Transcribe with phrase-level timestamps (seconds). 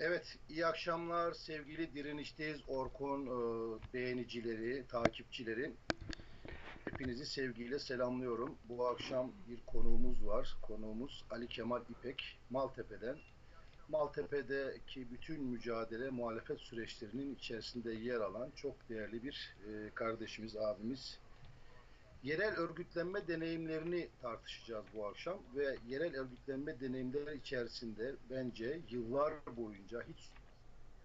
[0.00, 5.72] Evet, iyi akşamlar sevgili Direnişteyiz Orkun e, beğenicileri, takipçileri.
[6.84, 8.58] Hepinizi sevgiyle selamlıyorum.
[8.68, 10.56] Bu akşam bir konuğumuz var.
[10.62, 13.16] Konuğumuz Ali Kemal İpek, Maltepe'den.
[13.88, 21.18] Maltepe'deki bütün mücadele, muhalefet süreçlerinin içerisinde yer alan çok değerli bir e, kardeşimiz, abimiz.
[22.22, 30.30] Yerel örgütlenme deneyimlerini tartışacağız bu akşam ve yerel örgütlenme deneyimleri içerisinde bence yıllar boyunca hiç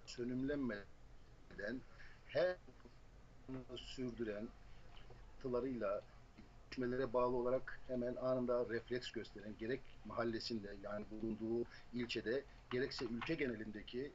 [0.05, 1.81] sönümlenmeden
[2.27, 2.55] her
[3.75, 4.47] sürdüren
[5.41, 6.01] tılarıyla
[6.73, 14.11] gelişmelere bağlı olarak hemen anında refleks gösteren gerek mahallesinde yani bulunduğu ilçede gerekse ülke genelindeki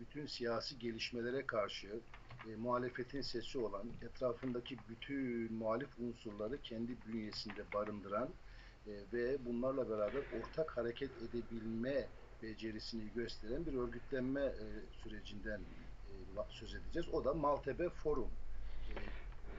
[0.00, 2.00] bütün siyasi gelişmelere karşı
[2.48, 8.28] e, muhalefetin sesi olan, etrafındaki bütün muhalif unsurları kendi bünyesinde barındıran
[8.86, 12.08] e, ve bunlarla beraber ortak hareket edebilme
[12.42, 14.66] becerisini gösteren bir örgütlenme e,
[15.02, 17.08] sürecinden e, söz edeceğiz.
[17.12, 18.30] O da Maltepe Forum.
[18.88, 18.94] E,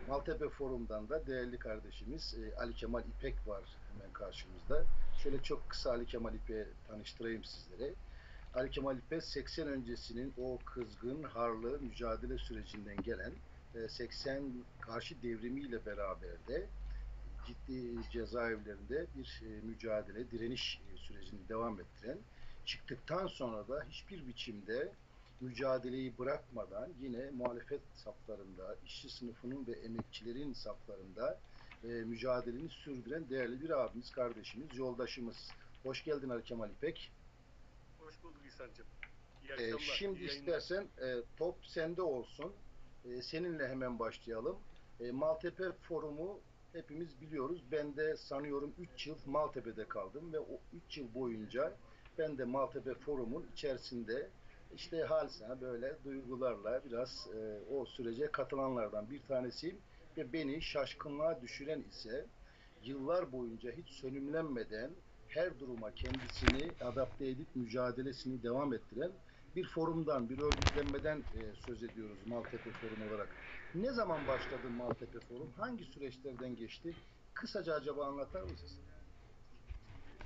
[0.10, 4.84] Maltepe Forum'dan da değerli kardeşimiz e, Ali Kemal İpek var hemen karşımızda.
[5.24, 7.94] Şöyle çok kısa Ali Kemal İpek'i tanıştırayım sizlere.
[8.54, 13.32] Ali Kemal İpek 80 öncesinin o kızgın, harlı mücadele sürecinden gelen
[13.88, 14.42] 80 e,
[14.82, 16.68] karşı devrimiyle beraber de
[17.48, 22.18] ciddi cezaevlerinde bir e, mücadele, direniş e, sürecini devam ettiren,
[22.66, 24.92] çıktıktan sonra da hiçbir biçimde
[25.42, 31.40] mücadeleyi bırakmadan yine muhalefet saflarında, işçi sınıfının ve emekçilerin saflarında
[31.84, 35.52] mücadeleni sürdüren değerli bir abimiz, kardeşimiz, yoldaşımız.
[35.84, 37.12] Hoş geldin Ali Kemal İpek.
[38.10, 38.86] Hoş bulduk İhsan'cığım.
[39.60, 42.54] Ee, şimdi istersen e, top sende olsun.
[43.06, 44.60] E, seninle hemen başlayalım.
[45.00, 46.40] E, Maltepe Forumu
[46.74, 47.64] hepimiz biliyoruz.
[47.72, 51.74] Ben de sanıyorum 3 yıl Maltepe'de kaldım ve o 3 yıl boyunca
[52.18, 54.30] ben de Maltepe Forum'un içerisinde
[54.76, 59.78] işte halsine böyle duygularla biraz e, o sürece katılanlardan bir tanesiyim
[60.18, 62.26] ve beni şaşkınlığa düşüren ise
[62.84, 64.92] yıllar boyunca hiç sönümlenmeden
[65.30, 69.12] her duruma kendisini adapte edip mücadelesini devam ettiren
[69.56, 73.30] bir forumdan, bir örgütlenmeden e, söz ediyoruz Maltepe Forum olarak.
[73.76, 75.52] Ne zaman başladı Maltepe Forum?
[75.58, 76.96] Hangi süreçlerden geçti?
[77.34, 78.80] Kısaca acaba anlatar mısınız?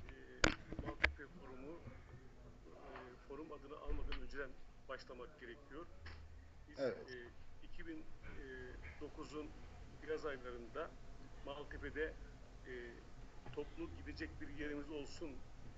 [0.10, 0.16] E,
[0.88, 1.80] Maltepe Forumu
[2.66, 4.50] e, forum adını almadan önceden
[4.90, 5.86] başlamak gerekiyor.
[6.70, 6.98] Biz evet.
[7.10, 7.44] e,
[9.02, 9.48] 2009'un
[10.10, 10.90] yaz aylarında
[11.46, 12.14] Maltepe'de
[12.68, 12.74] e,
[13.56, 15.32] toplu gidecek bir yerimiz olsun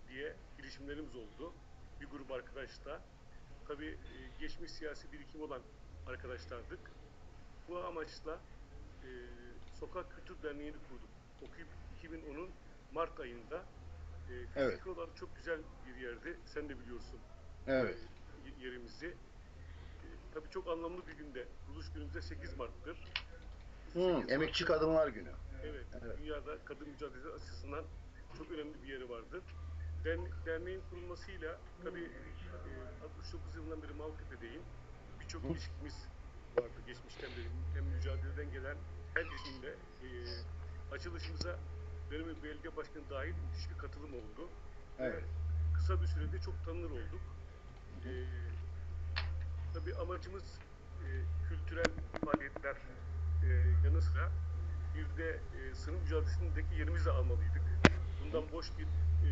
[0.09, 1.53] diye girişimlerimiz oldu.
[2.01, 3.01] Bir grup arkadaşla.
[3.67, 5.61] Tabii e, geçmiş siyasi birikim olan
[6.07, 6.79] arkadaşlardık.
[7.67, 8.39] Bu amaçla
[9.03, 9.09] e,
[9.79, 11.09] Sokak Kültür Derneği'ni kurduk.
[11.41, 11.69] Okuyup
[12.03, 12.49] 2010'un
[12.93, 13.63] Mart ayında
[14.29, 14.87] e, evet.
[14.87, 16.37] olarak çok güzel bir yerdi.
[16.45, 17.19] Sen de biliyorsun
[17.67, 17.97] evet.
[18.59, 19.07] e, yerimizi.
[19.07, 21.45] E, tabii çok anlamlı bir günde.
[21.65, 22.97] Kuruluş günümüzde 8 Mart'tır.
[23.93, 25.31] Hmm, emekçi Kadınlar Günü.
[25.69, 27.83] Evet, evet, dünyada kadın mücadelesi açısından
[28.37, 29.43] çok önemli bir yeri vardır.
[30.05, 34.61] Dernek, derneğin kurulmasıyla tabii e, 69 yılından beri Maltepe'deyim.
[35.19, 36.07] Birçok ilişkimiz
[36.57, 37.49] vardı geçmişten beri.
[37.75, 38.77] Hem mücadeleden gelen
[39.13, 40.07] herkesinle e,
[40.91, 41.59] açılışımıza
[42.11, 44.49] dönemin belediye başkanı dahil müthiş bir katılım oldu.
[44.99, 45.23] Evet.
[45.23, 47.21] Ve kısa bir sürede çok tanınır olduk.
[48.05, 48.11] E,
[49.73, 50.59] tabii amacımız
[51.03, 51.07] e,
[51.49, 51.89] kültürel
[52.25, 52.75] faaliyetler
[53.43, 53.47] e,
[53.85, 54.31] yanı sıra
[55.17, 57.63] de e, sınıf mücadelesindeki yerimizi almalıydık.
[58.23, 59.31] Bundan boş bir, e,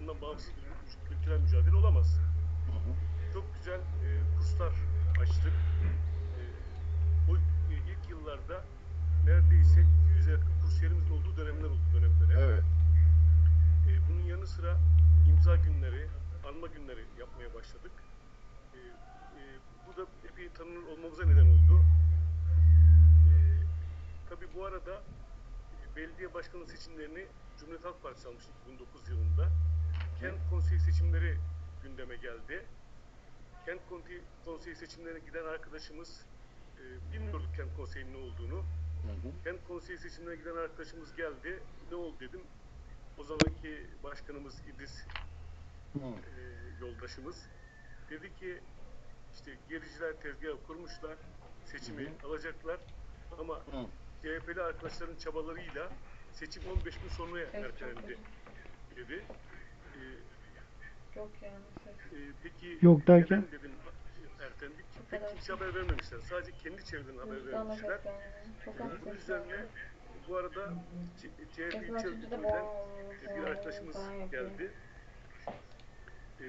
[0.00, 2.18] bundan bağımsız bir kültürel mücadele olamaz.
[2.66, 3.32] Hı hı.
[3.32, 4.72] Çok güzel e, kurslar
[5.22, 5.52] açtık.
[6.38, 6.42] E,
[7.30, 7.40] o e,
[7.74, 8.64] ilk yıllarda
[9.26, 12.38] neredeyse 200 yakın kursiyerimizin olduğu dönemler oldu dönem dönem.
[12.38, 12.64] Evet.
[13.88, 14.78] E, bunun yanı sıra
[15.28, 16.08] imza günleri,
[16.48, 17.92] anma günleri yapmaya başladık.
[18.74, 19.42] E, e,
[19.86, 21.84] bu da epey tanınır olmamıza neden oldu.
[24.32, 25.02] Tabi bu arada
[25.92, 27.26] e, belediye başkanı seçimlerini
[27.58, 29.48] Cumhuriyet Halk Partisi almış 2009 yılında.
[30.20, 31.38] Kent konseyi seçimleri
[31.82, 32.66] gündeme geldi.
[33.66, 33.80] Kent
[34.44, 36.26] konseyi seçimlerine giden arkadaşımız
[36.78, 38.56] e, bilmiyorduk kent konseyinin ne olduğunu.
[38.56, 39.32] Hı hı.
[39.44, 41.62] Kent konseyi seçimlerine giden arkadaşımız geldi.
[41.90, 42.40] Ne oldu dedim.
[43.18, 45.04] O zamanki başkanımız İdris
[45.96, 46.00] e,
[46.80, 47.46] yoldaşımız
[48.10, 48.60] dedi ki
[49.34, 51.16] işte gericiler tezgah kurmuşlar,
[51.64, 52.28] seçimi hı hı.
[52.28, 52.80] alacaklar
[53.38, 53.86] ama hı.
[54.22, 55.88] CHP'li arkadaşların çabalarıyla
[56.32, 58.18] seçim 15 gün sonraya evet, ertelendi
[58.96, 59.24] dedi.
[59.94, 61.54] Ee, Yok yani.
[62.12, 63.44] E, peki Yok derken?
[63.52, 63.70] dedim
[64.40, 64.86] ertelendik?
[65.10, 66.18] Pek kimse haber vermemişler.
[66.20, 68.00] Sadece kendi çevreden haber vermişler.
[68.64, 69.64] Çok ee, bunun üzerine
[70.28, 70.74] bu arada
[71.56, 72.64] CHP ilçe örgütünden
[73.36, 73.96] bir arkadaşımız
[74.30, 74.70] geldi.
[76.40, 76.44] Ee,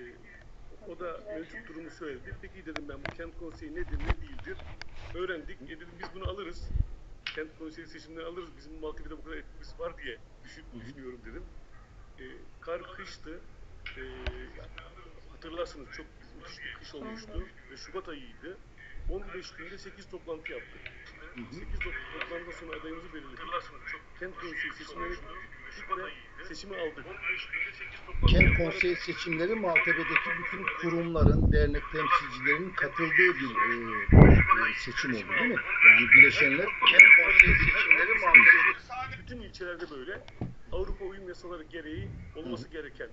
[0.87, 2.35] O da mevcut durumu söyledi.
[2.41, 4.57] Peki dedim ben bu kent konseyi nedir ne değildir.
[5.15, 5.61] Öğrendik.
[5.61, 6.69] E dedim biz bunu alırız.
[7.35, 8.49] Kent konseyi seçimleri alırız.
[8.57, 11.43] Bizim Maltepe'de bu kadar etkimiz var diye düşün, düşünüyorum dedim.
[12.19, 12.23] E,
[12.61, 13.39] kar kıştı.
[13.97, 14.01] E,
[15.31, 16.05] hatırlarsınız çok
[16.37, 17.47] müthiş bir kış olmuştu.
[17.71, 18.57] Ve Şubat ayıydı.
[19.09, 20.81] 15 günde 8 toplantı yaptık.
[21.35, 23.39] 8 toplantıdan sonra adayımızı belirledik.
[23.39, 25.17] Hatırlarsınız çok kent konseyi seçimleri
[26.39, 27.05] ve seçimi aldık.
[28.27, 33.73] Kent konseyi seçimleri Maltepe'deki bütün kurumların, dernek temsilcilerinin katıldığı bir e,
[34.69, 35.61] e, seçim oldu değil mi?
[35.89, 37.03] Yani bileşenler kent
[37.43, 40.21] konseyi seçimleri Maltepe'de Bütün ilçelerde böyle.
[40.71, 43.07] Avrupa uyum yasaları gereği olması gereken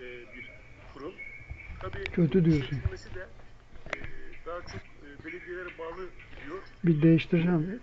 [0.00, 0.02] e,
[0.36, 0.50] bir
[0.94, 1.12] kurum.
[1.82, 2.76] Tabii Kötü diyorsun.
[2.76, 3.96] seçilmesi de e,
[4.46, 6.58] daha çok e, belediyelere bağlı gidiyor.
[6.84, 7.80] Bir değiştireceğim.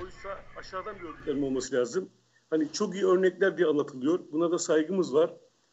[0.00, 2.08] Oysa aşağıdan bir örneklerin olması lazım.
[2.50, 4.20] Hani çok iyi örnekler diye anlatılıyor.
[4.32, 5.30] Buna da saygımız var.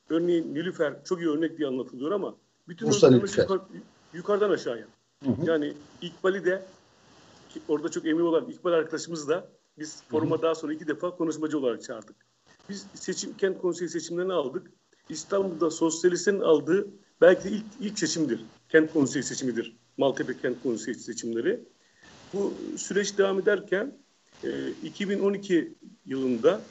[0.09, 2.35] Örneğin Nilüfer çok iyi örnek diye anlatılıyor ama
[2.67, 3.43] bütün Nilüfer.
[3.43, 3.61] yukarı-
[4.13, 4.85] yukarıdan aşağıya.
[5.23, 5.45] Hı hı.
[5.45, 6.65] Yani İkbal'i de
[7.49, 11.59] ki orada çok emin olan İkbal arkadaşımız da biz foruma daha sonra iki defa konuşmacı
[11.59, 12.15] olarak çağırdık.
[12.69, 14.71] Biz seçim kent konseyi seçimlerini aldık.
[15.09, 16.87] İstanbul'da sosyalistlerin aldığı
[17.21, 18.45] belki de ilk, ilk seçimdir.
[18.69, 19.77] Kent konseyi seçimidir.
[19.97, 21.59] Maltepe kent konseyi seçimleri.
[22.33, 23.97] Bu süreç devam ederken
[24.43, 24.49] e,
[24.83, 25.73] 2012
[26.05, 26.61] yılında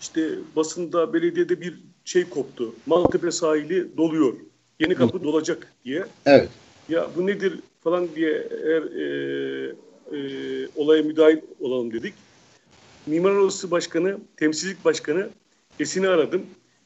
[0.00, 2.74] işte basında belediyede bir şey koptu.
[2.86, 4.34] Maltepe sahili doluyor.
[4.80, 6.06] Yeni kapı dolacak diye.
[6.26, 6.48] Evet.
[6.88, 9.74] Ya bu nedir falan diye eğer e,
[10.12, 10.18] e,
[10.76, 12.14] olaya müdahil olalım dedik.
[13.06, 15.28] Mimar Odası Başkanı, Temsilcilik Başkanı
[15.80, 16.42] Esin'i aradım.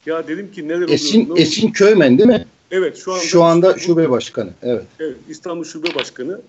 [0.07, 0.89] Ya dedim ki neler oluyor?
[0.89, 1.41] Esin ne?
[1.41, 2.47] Esin Köymen değil mi?
[2.71, 4.51] Evet şu anda, Şu anda İstanbul- şube başkanı.
[4.63, 4.85] Evet.
[5.01, 6.41] Evet, İstanbul Şube Başkanı.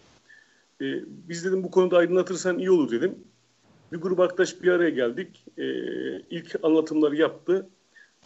[0.82, 0.86] Ee,
[1.30, 3.16] biz dedim bu konuda aydınlatırsan iyi olur dedim.
[3.94, 5.28] Bir grup arkadaş bir araya geldik.
[5.58, 5.64] Ee,
[6.30, 7.68] ilk anlatımları yaptı.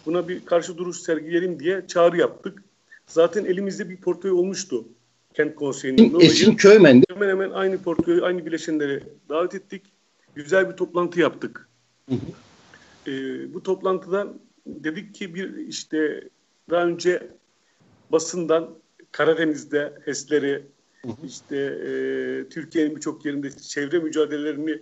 [0.06, 2.64] Buna bir karşı duruş sergileyelim diye çağrı yaptık.
[3.08, 4.86] Zaten elimizde bir portföy olmuştu.
[5.34, 6.14] Kent Konseyi'nin.
[6.14, 9.84] Dolayı Esin Köymen değil hemen hemen aynı portföyü, aynı bileşenleri davet ettik.
[10.36, 11.70] Güzel bir toplantı yaptık.
[12.10, 13.12] Hı hı.
[13.12, 16.30] Ee, bu toplantıdan dedik ki bir işte
[16.70, 17.28] daha önce
[18.12, 18.70] basından
[19.12, 20.64] Karadeniz'de HES'leri
[21.26, 21.90] işte e,
[22.50, 24.82] Türkiye'nin birçok yerinde çevre mücadelelerini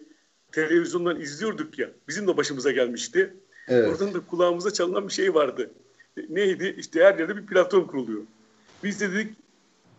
[0.51, 1.89] televizyondan izliyorduk ya.
[2.07, 3.33] Bizim de başımıza gelmişti.
[3.67, 3.89] Evet.
[3.89, 5.71] Oradan da kulağımıza çalınan bir şey vardı.
[6.17, 6.75] E, Neydi?
[6.77, 8.21] İşte her yerde bir platform kuruluyor.
[8.83, 9.33] Biz de dedik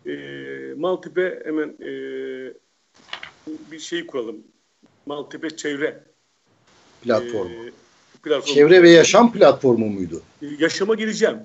[0.05, 0.13] e,
[0.79, 1.91] Maltepe hemen e,
[3.71, 4.37] bir şey kuralım.
[5.05, 6.03] Maltepe çevre
[7.01, 7.51] platformu.
[7.51, 7.71] e,
[8.23, 8.55] platformu.
[8.55, 10.21] Çevre ve yaşam platformu muydu?
[10.41, 11.37] E, yaşama gireceğim.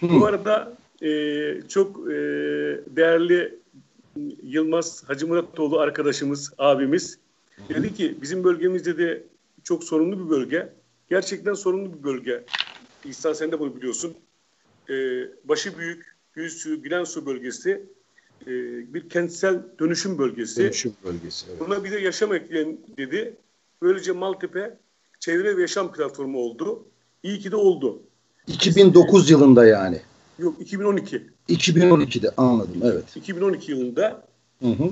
[0.00, 0.08] Hı.
[0.08, 1.08] Bu arada e,
[1.68, 2.14] çok e,
[2.96, 3.58] değerli
[4.42, 7.18] Yılmaz Hacı Muratoğlu arkadaşımız, abimiz
[7.68, 9.22] dedi ki bizim bölgemizde de
[9.64, 10.68] çok sorunlu bir bölge.
[11.10, 12.44] Gerçekten sorunlu bir bölge.
[13.04, 14.16] İhsan sen de bunu biliyorsun.
[14.90, 14.94] E,
[15.44, 17.95] başı büyük, Gülsu, Bilensu bölgesi
[18.42, 18.50] e,
[18.94, 20.62] bir kentsel dönüşüm bölgesi.
[20.62, 21.46] Dönüşüm bölgesi.
[21.50, 21.60] Evet.
[21.60, 23.36] Buna bir de yaşam ekleyin dedi.
[23.82, 24.78] Böylece Maltepe
[25.20, 26.84] çevre ve yaşam platformu oldu.
[27.22, 28.02] İyi ki de oldu.
[28.46, 30.00] 2009 yılında yani.
[30.38, 31.22] Yok 2012.
[31.48, 32.80] 2012'de anladım.
[32.84, 33.16] Evet.
[33.16, 34.26] 2012 yılında
[34.62, 34.90] Hı hı.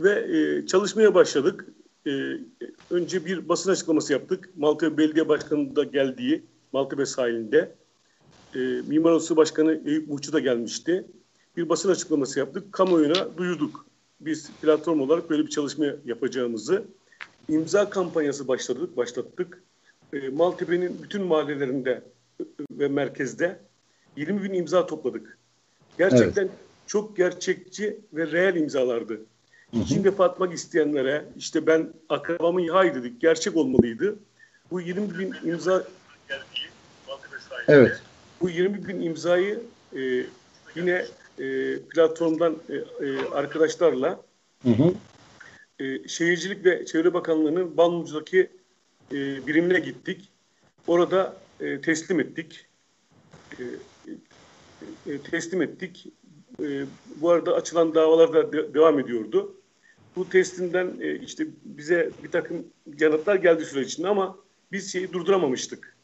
[0.00, 1.66] ve e, çalışmaya başladık.
[2.06, 2.10] E,
[2.90, 4.50] önce bir basın açıklaması yaptık.
[4.56, 6.42] Maltepe Belediye Başkanı da geldiği
[6.72, 7.74] Maltepe sahilinde.
[8.54, 11.06] E, Mimar Odası Başkanı Eyüp Muhçu da gelmişti.
[11.56, 12.72] Bir basın açıklaması yaptık.
[12.72, 13.86] Kamuoyuna duyurduk.
[14.20, 16.84] Biz platform olarak böyle bir çalışma yapacağımızı.
[17.48, 19.62] imza kampanyası başladık, başlattık.
[20.12, 22.02] E, Maltepe'nin bütün mahallelerinde
[22.70, 23.58] ve merkezde
[24.16, 25.38] 20 bin imza topladık.
[25.98, 26.48] Gerçekten
[26.86, 29.20] çok gerçekçi ve reel imzalardı.
[29.72, 33.20] İçinde atmak isteyenlere işte ben akrabamı yay dedik.
[33.20, 34.16] Gerçek olmalıydı.
[34.70, 35.84] Bu 20 bin imza
[37.68, 38.02] Evet.
[38.40, 39.62] bu 20 bin imzayı
[39.96, 40.00] e,
[40.76, 41.04] yine
[41.38, 44.22] e, platformdan e, e, arkadaşlarla
[44.62, 44.94] Hı hı.
[45.84, 48.50] e, Şehircilik ve Çevre Bakanlığı'nın Balmumcu'daki
[49.12, 50.28] e, birimine gittik.
[50.86, 52.66] Orada e, teslim ettik.
[53.58, 53.62] E,
[55.06, 56.06] e, teslim ettik.
[56.62, 56.84] E,
[57.16, 59.54] bu arada açılan davalar da de- devam ediyordu.
[60.16, 62.66] Bu teslimden e, işte bize bir takım
[63.00, 64.38] yanıtlar geldi süreç içinde ama
[64.72, 65.96] biz şeyi durduramamıştık.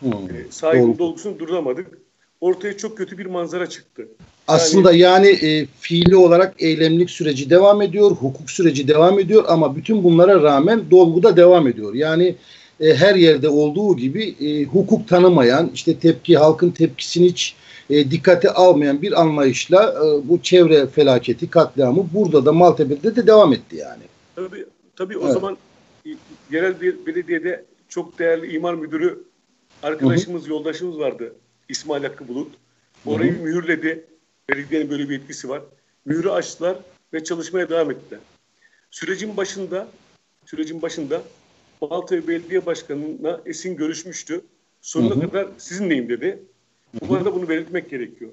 [0.00, 0.06] Hı.
[0.08, 0.98] E, Doğru.
[0.98, 2.05] dolgusunu durduramadık.
[2.40, 4.08] Ortaya çok kötü bir manzara çıktı.
[4.48, 10.04] Aslında yani e, fiili olarak eylemlik süreci devam ediyor, hukuk süreci devam ediyor ama bütün
[10.04, 11.94] bunlara rağmen dolgu da devam ediyor.
[11.94, 12.34] Yani
[12.80, 17.56] e, her yerde olduğu gibi e, hukuk tanımayan, işte tepki, halkın tepkisini hiç
[17.90, 23.52] e, dikkate almayan bir anlayışla e, bu çevre felaketi, katliamı burada da Maltepe'de de devam
[23.52, 24.02] etti yani.
[24.36, 24.66] Tabii,
[24.96, 25.34] tabii o Evet.
[25.34, 25.56] zaman
[26.06, 26.10] e,
[26.50, 29.22] yerel bir belediyede çok değerli imar müdürü
[29.82, 31.32] arkadaşımız, yoldaşımız vardı.
[31.68, 32.52] İsmail Hakkı Bulut.
[33.06, 34.04] Orayı mühürledi.
[34.50, 35.62] Belediyenin böyle bir etkisi var.
[36.04, 36.76] Mührü açtılar
[37.12, 38.20] ve çalışmaya devam ettiler.
[38.90, 39.88] Sürecin başında
[40.46, 41.22] sürecin başında
[41.80, 44.40] Maltepe Belediye Başkanı'na Esin görüşmüştü.
[44.82, 45.30] Sonuna Hı hı.
[45.30, 46.38] kadar sizinleyim dedi.
[47.08, 48.30] Bu arada bunu belirtmek gerekiyor.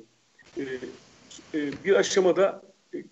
[0.58, 0.62] Ee,
[1.54, 2.62] e, bir aşamada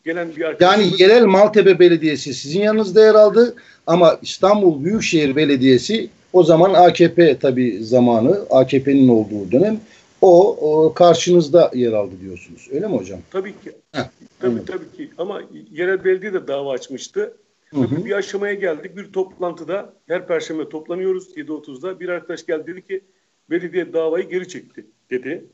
[0.05, 0.99] gelen bir arkadaşımız...
[0.99, 3.55] Yani yerel Maltepe Belediyesi sizin yanınızda yer aldı
[3.87, 9.79] ama İstanbul Büyükşehir Belediyesi o zaman AKP tabi zamanı AKP'nin olduğu dönem
[10.21, 12.67] o, o karşınızda yer aldı diyorsunuz.
[12.71, 13.19] Öyle mi hocam?
[13.31, 13.71] Tabii ki.
[13.91, 14.09] Heh,
[14.39, 14.65] tabii anladım.
[14.65, 15.11] tabii ki.
[15.17, 17.37] Ama yerel belediye de dava açmıştı.
[17.69, 18.05] Hı hı.
[18.05, 18.97] Bir aşamaya geldik.
[18.97, 21.99] Bir toplantıda her perşembe toplanıyoruz 7.30'da.
[21.99, 23.01] Bir arkadaş geldi dedi ki
[23.49, 25.45] belediye davayı geri çekti dedi.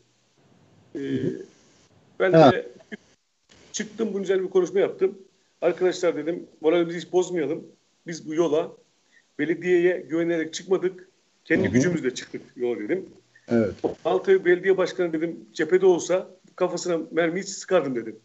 [0.96, 1.00] Ee,
[2.20, 2.52] ben Ha.
[2.52, 2.68] de
[3.72, 5.18] çıktım bunun üzerine bir konuşma yaptım.
[5.62, 7.64] Arkadaşlar dedim moralimizi hiç bozmayalım.
[8.08, 8.72] Biz bu yola
[9.40, 11.10] belediyeye güvenerek çıkmadık.
[11.46, 11.74] Kendi Hı hı.
[11.74, 13.06] gücümüzle çıktık yola dedim.
[13.52, 13.74] Evet.
[14.06, 18.20] Maltepe Belediye Başkanı dedim cephede olsa kafasına mermiyi sıkardım dedim.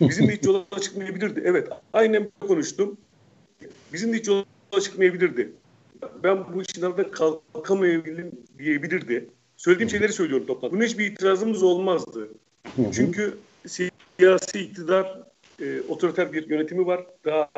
[0.00, 1.42] Bizim de hiç yola çıkmayabilirdi.
[1.44, 2.96] Evet aynen konuştum.
[3.92, 4.44] Bizim de hiç yola
[4.80, 5.52] çıkmayabilirdi.
[6.22, 9.28] Ben bu işin altından kalkamayabilirim diyebilirdi.
[9.56, 10.76] Söylediğim şeyleri söylüyorum toplantıda.
[10.76, 12.28] Bunun hiçbir itirazımız olmazdı.
[12.92, 15.22] Çünkü siyasi iktidar
[15.60, 17.06] e, otoriter bir yönetimi var.
[17.24, 17.48] Daha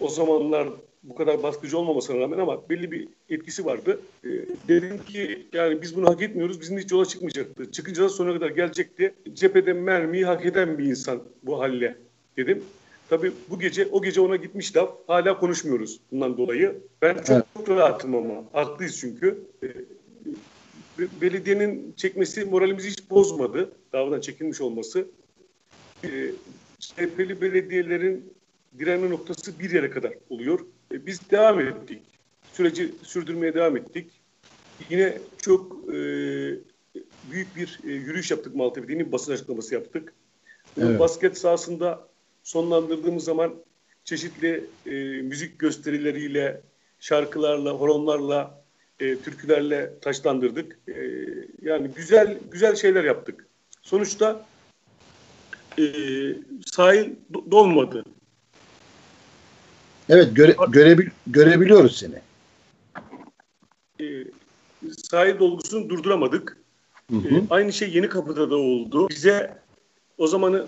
[0.00, 0.68] o zamanlar
[1.02, 4.00] bu kadar baskıcı olmamasına rağmen ama belli bir etkisi vardı.
[4.24, 4.28] E,
[4.68, 6.60] dedim ki yani biz bunu hak etmiyoruz.
[6.60, 7.72] Bizim hiç yola çıkmayacaktı.
[7.72, 9.14] Çıkınca da sonuna kadar gelecekti.
[9.34, 11.96] Cephede mermiyi hak eden bir insan bu halle
[12.36, 12.64] dedim.
[13.08, 14.90] Tabii bu gece o gece ona gitmiş laf.
[15.06, 16.80] Hala konuşmuyoruz bundan dolayı.
[17.02, 17.16] Ben
[17.56, 18.44] çok rahatım ama.
[18.52, 19.38] Haklıyız çünkü.
[19.62, 19.66] E,
[20.98, 23.72] be- belediyenin çekmesi moralimizi hiç bozmadı.
[23.92, 25.06] Davadan çekilmiş olması.
[26.04, 26.08] E,
[26.78, 28.32] CHP'li belediyelerin
[28.78, 30.60] direnme noktası bir yere kadar oluyor.
[30.92, 32.02] E, biz devam ettik.
[32.52, 34.10] Süreci sürdürmeye devam ettik.
[34.90, 35.94] Yine çok e,
[37.30, 38.92] büyük bir e, yürüyüş yaptık Maltepe'de.
[38.92, 40.12] Yine bir basın açıklaması yaptık.
[40.80, 41.00] Evet.
[41.00, 42.08] Basket sahasında
[42.42, 43.54] sonlandırdığımız zaman
[44.04, 44.90] çeşitli e,
[45.22, 46.60] müzik gösterileriyle,
[47.00, 48.62] şarkılarla, horonlarla,
[49.00, 50.78] e, türkülerle taşlandırdık.
[50.88, 50.94] E,
[51.62, 53.46] yani güzel güzel şeyler yaptık.
[53.82, 54.46] Sonuçta
[55.78, 55.82] e,
[56.66, 58.04] sahil do- dolmadı.
[60.08, 62.14] Evet göre, görebil, görebiliyoruz seni.
[64.00, 64.24] E,
[65.10, 66.56] sahil dolgusunu durduramadık.
[67.10, 67.42] Hı E, hı.
[67.50, 69.08] aynı şey Yeni Kapı'da da oldu.
[69.08, 69.58] Bize
[70.18, 70.66] o zamanı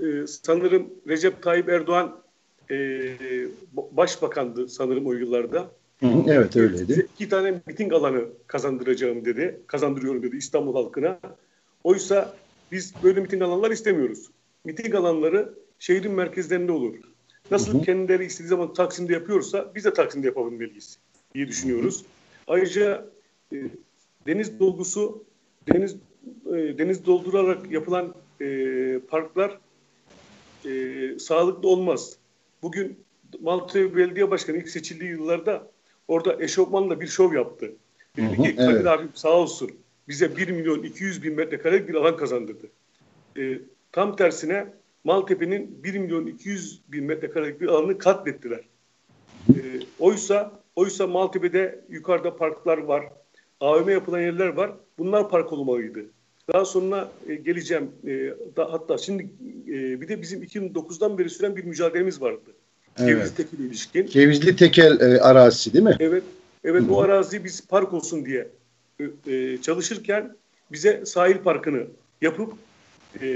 [0.00, 2.16] e, sanırım Recep Tayyip Erdoğan
[2.70, 2.76] e,
[3.72, 5.70] başbakandı sanırım o yıllarda.
[6.00, 6.22] Hı hı.
[6.26, 7.06] Evet Bize öyleydi.
[7.14, 9.60] iki tane miting alanı kazandıracağım dedi.
[9.66, 11.18] Kazandırıyorum dedi İstanbul halkına.
[11.84, 12.36] Oysa
[12.72, 14.30] biz böyle miting alanlar istemiyoruz.
[14.64, 16.94] Miting alanları şehrin merkezlerinde olur.
[17.50, 17.82] Nasıl Hı hı.
[17.82, 20.98] kendileri istediği zaman Taksim'de yapıyorsa biz de Taksim'de yapabilmeliyiz
[21.34, 22.04] diye düşünüyoruz.
[22.46, 23.06] Ayrıca
[23.52, 23.56] e,
[24.26, 25.24] deniz dolgusu,
[25.72, 25.96] deniz
[26.46, 29.58] e, deniz doldurarak yapılan e, parklar
[30.64, 32.16] e, sağlıklı olmaz.
[32.62, 32.98] Bugün
[33.40, 35.70] Maltepe Belediye Başkanı ilk seçildiği yıllarda
[36.08, 37.72] orada eşofmanla bir şov yaptı.
[38.16, 38.86] Dedi ki Kadir evet.
[38.86, 39.70] abim sağ olsun
[40.08, 42.66] bize 1 milyon 200 bin metrekarelik bir alan kazandırdı.
[43.38, 43.58] E,
[43.92, 44.66] tam tersine
[45.06, 48.60] Maltepe'nin 1 milyon 200 bin metrekarelik bir alanını katlettiler.
[49.48, 49.60] E,
[49.98, 53.04] oysa oysa Maltepe'de yukarıda parklar var.
[53.60, 54.72] AVM yapılan yerler var.
[54.98, 56.00] Bunlar park olmalıydı.
[56.52, 57.90] Daha sonra e, geleceğim.
[58.06, 58.10] E,
[58.56, 59.22] da, hatta şimdi
[59.68, 62.50] e, bir de bizim 2009'dan beri süren bir mücadelemiz vardı.
[62.98, 63.08] Evet.
[63.08, 64.06] Cevizli Tekin ilişkin.
[64.06, 65.96] Cevizli tekel e, arazisi değil mi?
[66.00, 66.22] Evet,
[66.64, 68.48] evet Hı o arazi biz park olsun diye
[69.00, 70.36] e, e, çalışırken
[70.72, 71.86] bize sahil parkını
[72.20, 72.52] yapıp
[73.22, 73.26] e,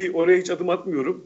[0.00, 1.24] ki oraya hiç adım atmıyorum.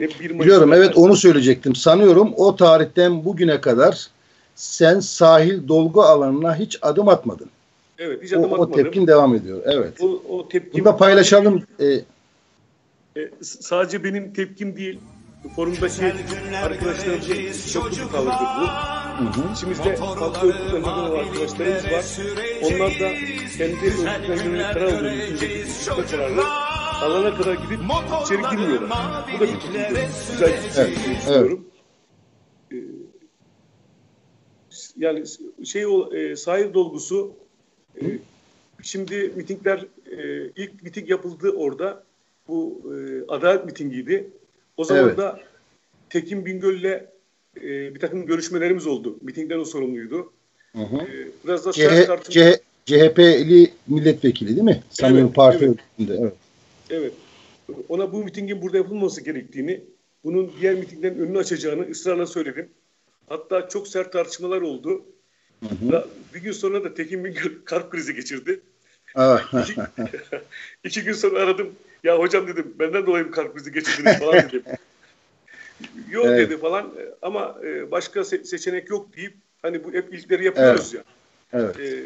[0.00, 1.74] Ne 1 Mayıs'ta- Biliyorum evet onu söyleyecektim.
[1.74, 4.06] Sanıyorum o tarihten bugüne kadar
[4.54, 7.50] sen sahil dolgu alanına hiç adım atmadın.
[7.98, 8.72] Evet, hiç O, adım o atmadım.
[8.72, 9.62] tepkin devam ediyor.
[9.64, 10.00] Evet.
[10.00, 11.62] o, o tepkim Bunu da paylaşalım.
[11.80, 11.86] E,
[13.16, 15.00] E, sadece benim tepkim değil.
[15.56, 16.12] Forumdaki
[16.64, 18.66] arkadaşlarımızın çok büyük tavırdır bu.
[18.66, 19.52] hı hı.
[19.56, 22.04] İçimizde farklı örgütlerden olan arkadaşlarımız var.
[22.62, 23.12] Onlar da
[23.58, 26.34] kendi örgütlerinin karar aldığı düşüncedeki seçme kararı
[27.02, 27.80] alana kadar gidip
[28.24, 29.24] içeri girmiyorlar.
[29.34, 29.78] Bu da bir tutumdur.
[30.30, 31.66] Güzel bir şey Evet, düşünüyorum.
[32.72, 32.76] Ee,
[34.96, 35.24] Yani
[35.64, 37.32] şey o e, sahil dolgusu
[38.00, 38.04] e,
[38.82, 42.04] şimdi mitingler e, ilk miting yapıldı orada.
[42.48, 44.30] Bu e, adalet mitingiydi.
[44.76, 45.18] O zaman Evet.
[45.18, 45.40] da
[46.10, 47.04] Tekin Bingöl'le
[47.56, 49.16] e, bir takım görüşmelerimiz oldu.
[49.20, 50.32] Mitingden o sorumluydu.
[50.72, 50.96] Hı hı.
[50.96, 51.78] E, biraz da CH.
[52.30, 54.82] CH, CHP'li milletvekili değil mi?
[54.90, 56.10] Sanıyorum Evet, parti evet.
[56.20, 56.32] Evet.
[56.90, 57.12] Evet.
[57.88, 59.84] Ona bu mitingin burada yapılması gerektiğini,
[60.24, 62.68] bunun diğer mitinglerin önünü açacağını ısrarla söyledim.
[63.28, 65.04] Hatta çok sert tartışmalar oldu.
[65.60, 66.08] Hı hı.
[66.34, 68.60] Bir gün sonra da Tekin Bingöl kalp krizi geçirdi.
[69.62, 69.80] iki,
[70.84, 71.74] iki gün sonra aradım.
[72.04, 74.62] Ya hocam dedim benden dolayı bir kalp krizi geçirdiniz falan dedim.
[76.10, 76.50] yok evet.
[76.50, 76.92] dedi falan
[77.22, 81.04] ama e, başka se- seçenek yok deyip hani bu hep ilkleri yapıyoruz evet.
[81.52, 81.60] ya.
[81.60, 81.80] Evet.
[81.80, 82.02] Ee,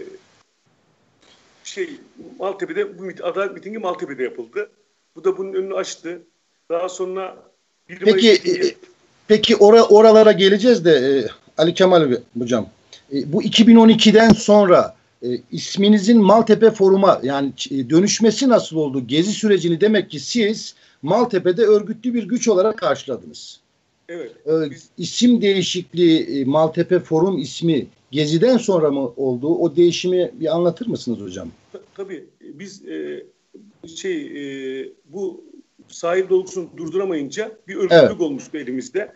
[1.66, 1.90] şey
[2.38, 4.70] Maltepe'de bu adalet mitingi Maltepe'de yapıldı.
[5.16, 6.22] Bu da bunun önünü açtı.
[6.70, 7.36] Daha sonra
[7.88, 8.74] bir Peki e,
[9.28, 11.28] peki ora, oralara geleceğiz de e,
[11.58, 12.68] Ali Kemal hocam.
[13.12, 19.06] E, bu 2012'den sonra e, isminizin Maltepe Forum'a yani e, dönüşmesi nasıl oldu?
[19.06, 23.60] Gezi sürecini demek ki siz Maltepe'de örgütlü bir güç olarak karşıladınız.
[24.08, 24.32] Evet.
[24.46, 24.88] E, biz...
[24.98, 29.48] İsim değişikliği e, Maltepe Forum ismi Gezi'den sonra mı oldu?
[29.48, 31.48] O değişimi bir anlatır mısınız hocam?
[31.94, 32.24] Tabii.
[32.40, 33.26] Biz e,
[33.86, 35.44] şey e, bu
[35.88, 38.20] sahil dolgusunu durduramayınca bir örgütlük evet.
[38.20, 39.12] olmuştu elimizde.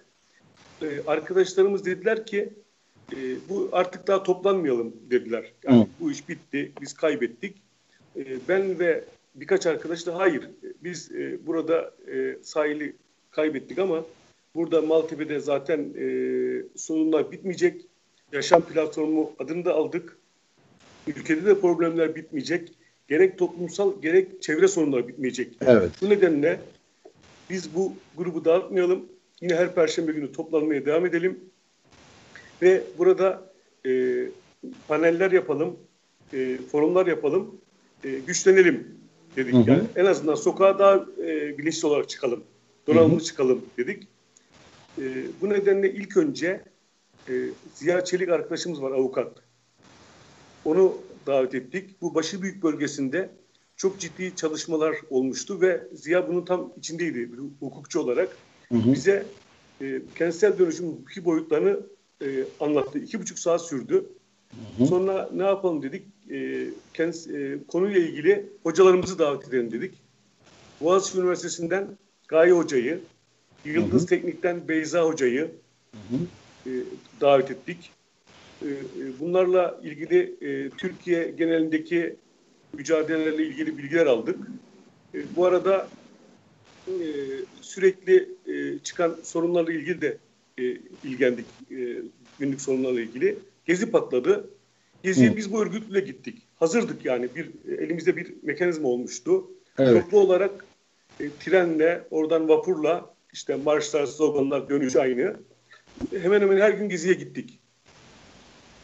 [0.82, 2.48] E, arkadaşlarımız dediler ki
[3.12, 3.16] e,
[3.48, 5.52] bu artık daha toplanmayalım dediler.
[5.64, 5.86] Yani Hı.
[6.00, 7.56] bu iş bitti, biz kaybettik.
[8.16, 10.50] E, ben ve birkaç arkadaş da hayır,
[10.84, 12.96] biz e, burada e, sahili
[13.30, 14.04] kaybettik ama
[14.54, 16.06] burada Maltepe'de zaten e,
[16.76, 17.84] sorunlar bitmeyecek.
[18.32, 20.18] Yaşam platformu adını da aldık.
[21.06, 22.72] Ülkede de problemler bitmeyecek.
[23.08, 25.56] Gerek toplumsal gerek çevre sorunları bitmeyecek.
[25.60, 25.90] Evet.
[26.02, 26.60] Bu nedenle
[27.50, 29.06] biz bu grubu dağıtmayalım.
[29.40, 31.40] Yine her perşembe günü toplanmaya devam edelim.
[32.62, 33.52] Ve burada
[33.86, 34.22] e,
[34.88, 35.76] paneller yapalım,
[36.32, 37.60] e, forumlar yapalım,
[38.04, 38.98] e, güçlenelim
[39.36, 39.54] dedik.
[39.54, 39.70] Hı hı.
[39.70, 42.44] Yani en azından sokağa daha e, bilinçli olarak çıkalım,
[42.86, 44.08] donanımlı çıkalım dedik.
[44.98, 45.02] E,
[45.40, 46.60] bu nedenle ilk önce
[47.30, 49.32] e, Ziya Çelik arkadaşımız var avukat.
[50.64, 52.02] Onu davet ettik.
[52.02, 53.30] Bu başı büyük bölgesinde
[53.76, 58.36] çok ciddi çalışmalar olmuştu ve Ziya bunun tam içindeydi bir hukukçu olarak.
[58.68, 58.92] Hı hı.
[58.92, 59.26] Bize
[59.80, 61.80] e, kentsel dönüşüm hukuki boyutlarını
[62.22, 62.98] e, anlattı.
[62.98, 64.04] İki buçuk saat sürdü.
[64.76, 64.86] Hı hı.
[64.86, 66.02] Sonra ne yapalım dedik.
[66.30, 69.94] E, kent, e, konuyla ilgili hocalarımızı davet edelim dedik.
[70.80, 73.00] Boğaziçi Üniversitesi'nden Gaye Hoca'yı,
[73.64, 74.08] Yıldız hı hı.
[74.08, 75.50] Teknik'ten Beyza Hoca'yı
[75.92, 76.18] hı hı.
[76.68, 76.70] E,
[77.20, 77.90] davet ettik.
[78.62, 78.72] E, e,
[79.20, 82.16] bunlarla ilgili e, Türkiye genelindeki
[82.72, 84.38] mücadelelerle ilgili bilgiler aldık.
[85.14, 85.88] E, bu arada
[86.88, 86.92] e,
[87.60, 90.18] sürekli e, çıkan sorunlarla ilgili de
[90.58, 90.62] e,
[91.04, 92.02] ilgilendik e,
[92.38, 93.38] günlük sorunlarla ilgili.
[93.66, 94.50] Gezi patladı.
[95.02, 96.42] Geziye biz bu örgütle gittik.
[96.56, 99.50] Hazırdık yani bir elimizde bir mekanizma olmuştu.
[99.78, 100.02] Evet.
[100.02, 100.64] Toplu olarak
[101.20, 105.36] e, trenle, oradan vapurla işte marşlar, sloganlar, dönüş aynı.
[106.22, 107.58] Hemen hemen her gün Gezi'ye gittik.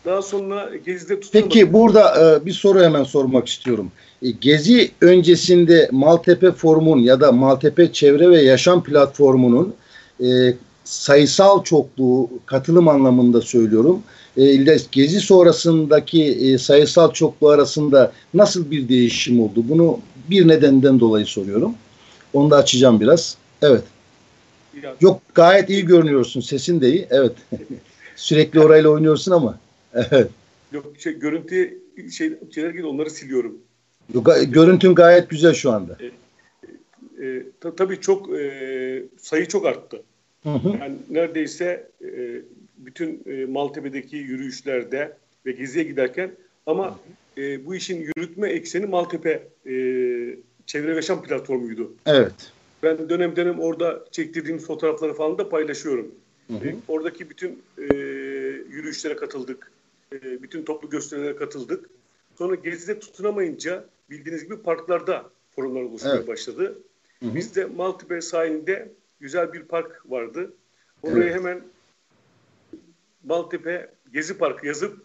[0.04, 1.52] Daha sonra Gezi'de tutulmadık.
[1.52, 3.92] Peki burada e, bir soru hemen sormak istiyorum.
[4.22, 9.74] E, Gezi öncesinde Maltepe Forum'un ya da Maltepe Çevre ve Yaşam Platformu'nun
[10.20, 14.02] e, sayısal çokluğu katılım anlamında söylüyorum.
[14.36, 14.56] E,
[14.92, 19.64] Gezi sonrasındaki e, sayısal çokluğu arasında nasıl bir değişim oldu?
[19.68, 19.98] Bunu
[20.30, 21.74] bir nedenden dolayı soruyorum.
[22.32, 23.36] Onu da açacağım biraz.
[23.62, 23.82] Evet.
[25.00, 26.40] Yok gayet iyi görünüyorsun.
[26.40, 27.06] Sesin de iyi.
[27.10, 27.32] Evet.
[28.16, 29.58] Sürekli orayla oynuyorsun ama.
[30.10, 30.30] Evet.
[30.72, 31.78] Yok şey görüntü
[32.10, 33.58] şey şeyler gibi onları siliyorum.
[34.14, 35.98] Yok, görüntün gayet güzel şu anda.
[36.00, 36.06] E,
[37.26, 40.02] e, ta, tabii çok e, sayı çok arttı.
[40.42, 40.68] Hı hı.
[40.68, 42.42] Yani neredeyse e,
[42.76, 46.30] bütün e, Maltepe'deki yürüyüşlerde ve geziye giderken
[46.66, 46.98] ama
[47.38, 49.72] e, bu işin yürütme ekseni Maltepe e,
[50.66, 51.94] Çevre ve Yaşam platformuydu.
[52.06, 52.52] Evet.
[52.84, 56.14] Ben dönem dönem orada çektirdiğim fotoğrafları falan da paylaşıyorum.
[56.48, 56.68] Hı hı.
[56.68, 57.84] E, oradaki bütün e,
[58.68, 59.70] yürüyüşlere katıldık.
[60.12, 61.90] E, bütün toplu gösterilere katıldık.
[62.38, 66.28] Sonra gezide tutunamayınca bildiğiniz gibi parklarda forumlar oluşmaya evet.
[66.28, 66.78] başladı.
[67.20, 67.34] Hı hı.
[67.34, 70.52] Biz de Maltepe sahilinde güzel bir park vardı.
[71.02, 71.34] Oraya evet.
[71.34, 71.62] hemen
[73.24, 74.98] Maltepe Gezi Parkı yazıp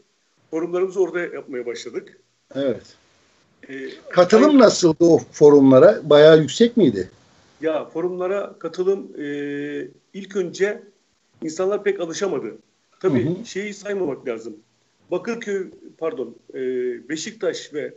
[0.52, 2.20] forumlarımızı orada yapmaya başladık.
[2.56, 2.96] Evet.
[3.70, 6.10] Ee, Katılım aynı, nasıldı o forumlara?
[6.10, 7.10] Bayağı yüksek miydi?
[7.62, 9.28] Ya forumlara katılım e,
[10.14, 10.82] ilk önce
[11.44, 12.58] insanlar pek alışamadı.
[13.00, 13.46] Tabii hı hı.
[13.46, 14.56] şeyi saymamak lazım.
[15.12, 15.68] Bakırköy,
[15.98, 16.60] pardon, e,
[17.10, 17.94] Beşiktaş ve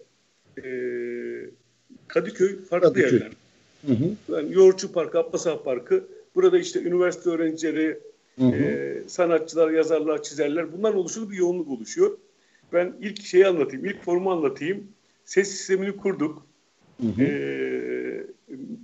[0.65, 0.65] e,
[2.09, 3.13] Kadıköy farklı Kadıköy.
[3.13, 3.33] yerler.
[3.87, 4.35] Hı hı.
[4.37, 6.05] Yani Yoğurtçu Parkı, Abbasah Parkı.
[6.35, 7.99] Burada işte üniversite öğrencileri,
[8.39, 8.57] hı hı.
[8.57, 12.19] E, sanatçılar, yazarlar, çizerler bunların oluştuğu bir yoğunluk oluşuyor.
[12.73, 14.87] Ben ilk şeyi anlatayım, ilk formu anlatayım.
[15.25, 16.47] Ses sistemini kurduk.
[17.01, 17.23] Hı hı.
[17.23, 17.29] E,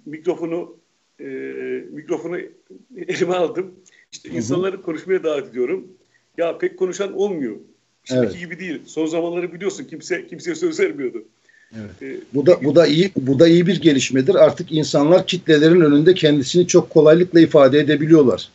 [0.07, 0.77] mikrofonu
[1.21, 1.25] e,
[1.91, 2.39] mikrofonu
[2.97, 3.75] elime aldım.
[4.13, 4.37] İşte hı hı.
[4.37, 5.89] insanları konuşmaya davet ediyorum.
[6.39, 7.57] Ya pek konuşan olmuyor.
[8.05, 8.41] Şimdiki evet.
[8.41, 8.81] gibi değil.
[8.87, 11.25] Son zamanları biliyorsun kimse kimseye söz vermiyordu.
[11.77, 12.03] Evet.
[12.03, 14.35] Ee, bu da bu da iyi bu da iyi bir gelişmedir.
[14.35, 18.49] Artık insanlar kitlelerin önünde kendisini çok kolaylıkla ifade edebiliyorlar.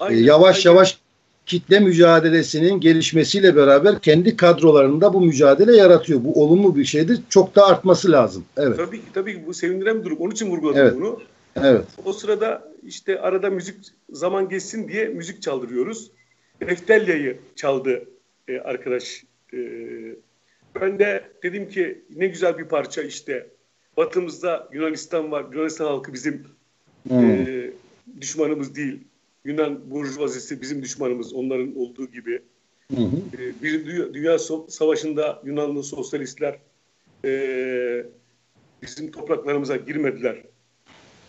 [0.00, 0.74] Aynen, ee, yavaş aynen.
[0.74, 0.98] yavaş
[1.46, 6.24] kitle mücadelesinin gelişmesiyle beraber kendi kadrolarında bu mücadele yaratıyor.
[6.24, 7.20] Bu olumlu bir şeydir.
[7.28, 8.44] Çok da artması lazım.
[8.56, 8.76] Evet.
[8.76, 10.18] Tabii ki tabii ki bu sevindiren bir durum.
[10.20, 10.94] Onun için vurguladım Evet.
[10.96, 11.20] bunu.
[11.62, 11.84] Evet.
[12.04, 13.76] O sırada işte arada müzik
[14.12, 16.10] zaman geçsin diye müzik çaldırıyoruz.
[16.60, 18.02] Eftelya'yı çaldı
[18.48, 19.24] e, arkadaş.
[19.54, 19.58] E,
[20.80, 23.46] ben de dedim ki ne güzel bir parça işte.
[23.96, 25.44] Batımızda Yunanistan var.
[25.52, 26.46] Yunanistan halkı bizim
[27.08, 27.30] Hmm.
[27.30, 27.70] e,
[28.20, 28.98] düşmanımız değil.
[29.44, 32.42] Yunan burjuvazisi bizim düşmanımız onların olduğu gibi.
[32.94, 33.16] Hı hı.
[33.38, 36.58] E, bir dünya, dünya savaşında Yunanlı sosyalistler
[37.24, 38.06] e,
[38.82, 40.42] bizim topraklarımıza girmediler.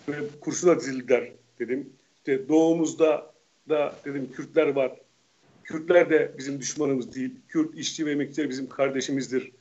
[0.10, 1.90] Ve kurşuna dizildiler dedim.
[2.18, 3.34] İşte doğumuzda
[3.70, 5.00] da dedim Kürtler var.
[5.64, 7.32] Kürtler de bizim düşmanımız değil.
[7.48, 9.52] Kürt işçi ve emekçiler bizim kardeşimizdir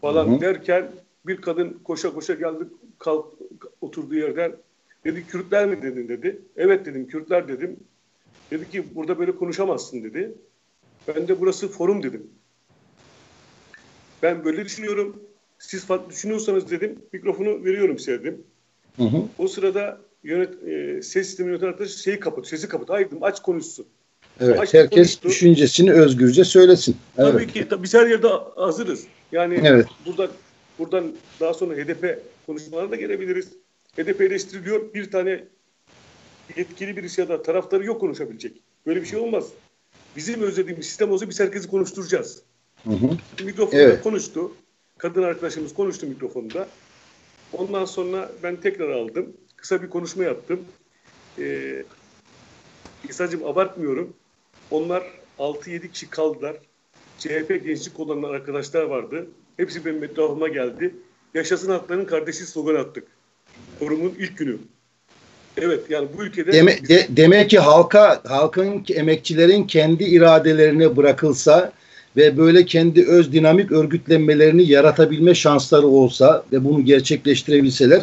[0.00, 0.40] falan Hı hı.
[0.40, 0.92] derken
[1.26, 2.64] bir kadın koşa koşa geldi
[2.98, 3.34] kalk
[3.80, 4.56] oturduğu yerden
[5.04, 6.42] dedi Kürtler mi dedin dedi.
[6.56, 7.76] Evet dedim Kürtler dedim.
[8.50, 10.34] Dedi ki burada böyle konuşamazsın dedi.
[11.08, 12.26] Ben de burası forum dedim.
[14.22, 15.22] Ben böyle düşünüyorum.
[15.58, 18.42] Siz farklı düşünüyorsanız dedim mikrofonu veriyorum size dedim.
[18.96, 19.22] Hı hı.
[19.38, 22.90] O sırada yönet, e, ses sistemi yöneten arkadaş şeyi kapat, sesi kapat.
[22.90, 23.86] Hayır dedim aç konuşsun.
[24.40, 24.58] Evet.
[24.58, 25.28] Açtı Herkes konuştu.
[25.28, 26.96] düşüncesini özgürce söylesin.
[27.18, 27.32] Evet.
[27.32, 29.04] Tabii ki tabii biz her yerde hazırız.
[29.32, 29.86] Yani Evet.
[30.06, 30.30] buradan
[30.78, 33.48] buradan daha sonra HDP konuşmalarına da gelebiliriz.
[33.96, 34.94] HDP eleştiriliyor.
[34.94, 35.44] Bir tane
[36.56, 38.62] yetkili birisi ya da taraftarı yok konuşabilecek.
[38.86, 39.48] Böyle bir şey olmaz.
[40.16, 42.42] Bizim özlediğimiz sistem olsa biz herkesi konuşturacağız.
[42.84, 43.10] Hı hı.
[43.44, 44.02] Mikrofonda Evet.
[44.02, 44.52] konuştu.
[44.98, 46.68] Kadın arkadaşımız konuştu mikrofonda.
[47.52, 49.32] Ondan sonra ben tekrar aldım.
[49.56, 50.60] Kısa bir konuşma yaptım.
[51.38, 51.84] Ee,
[53.08, 54.12] İsa'cığım abartmıyorum.
[54.70, 55.02] Onlar
[55.38, 56.56] 6-7 kişi kaldılar.
[57.18, 59.26] CHP gençlik kollarından arkadaşlar vardı.
[59.56, 60.94] Hepsi benim etrafıma geldi.
[61.34, 63.08] Yaşasın hakların kardeşi slogan attık.
[63.78, 64.58] Forumun ilk günü.
[65.62, 71.72] Evet yani bu ülkede Deme- de- demek ki halka, halkın, emekçilerin kendi iradelerine bırakılsa
[72.16, 78.02] ve böyle kendi öz dinamik örgütlenmelerini yaratabilme şansları olsa ve bunu gerçekleştirebilseler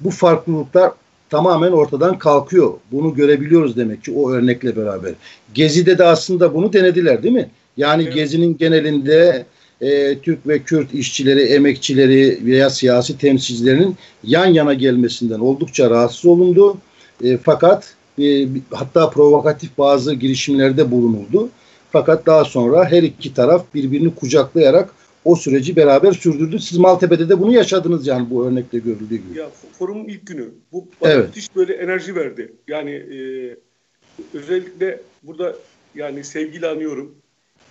[0.00, 0.90] bu farklılıklar
[1.30, 2.72] tamamen ortadan kalkıyor.
[2.92, 5.12] Bunu görebiliyoruz demek ki o örnekle beraber.
[5.54, 7.50] Gezi'de de aslında bunu denediler değil mi?
[7.76, 8.14] Yani Evet.
[8.14, 9.46] Gezi'nin genelinde
[9.82, 16.76] e, Türk ve Kürt işçileri, emekçileri veya siyasi temsilcilerinin yan yana gelmesinden oldukça rahatsız olundu.
[17.24, 21.48] E, fakat e, hatta provokatif bazı girişimlerde bulunuldu.
[21.90, 26.58] Fakat daha sonra her iki taraf birbirini kucaklayarak o süreci beraber sürdürdü.
[26.58, 29.38] Siz Maltepe'de de bunu yaşadınız yani bu örnekte görüldüğü gibi.
[29.38, 30.48] Ya forumun ilk günü.
[30.72, 31.26] Bu bana Evet.
[31.26, 32.52] müthiş böyle enerji verdi.
[32.68, 33.18] Yani e,
[34.34, 35.56] özellikle burada
[35.94, 37.14] yani sevgiyle anıyorum.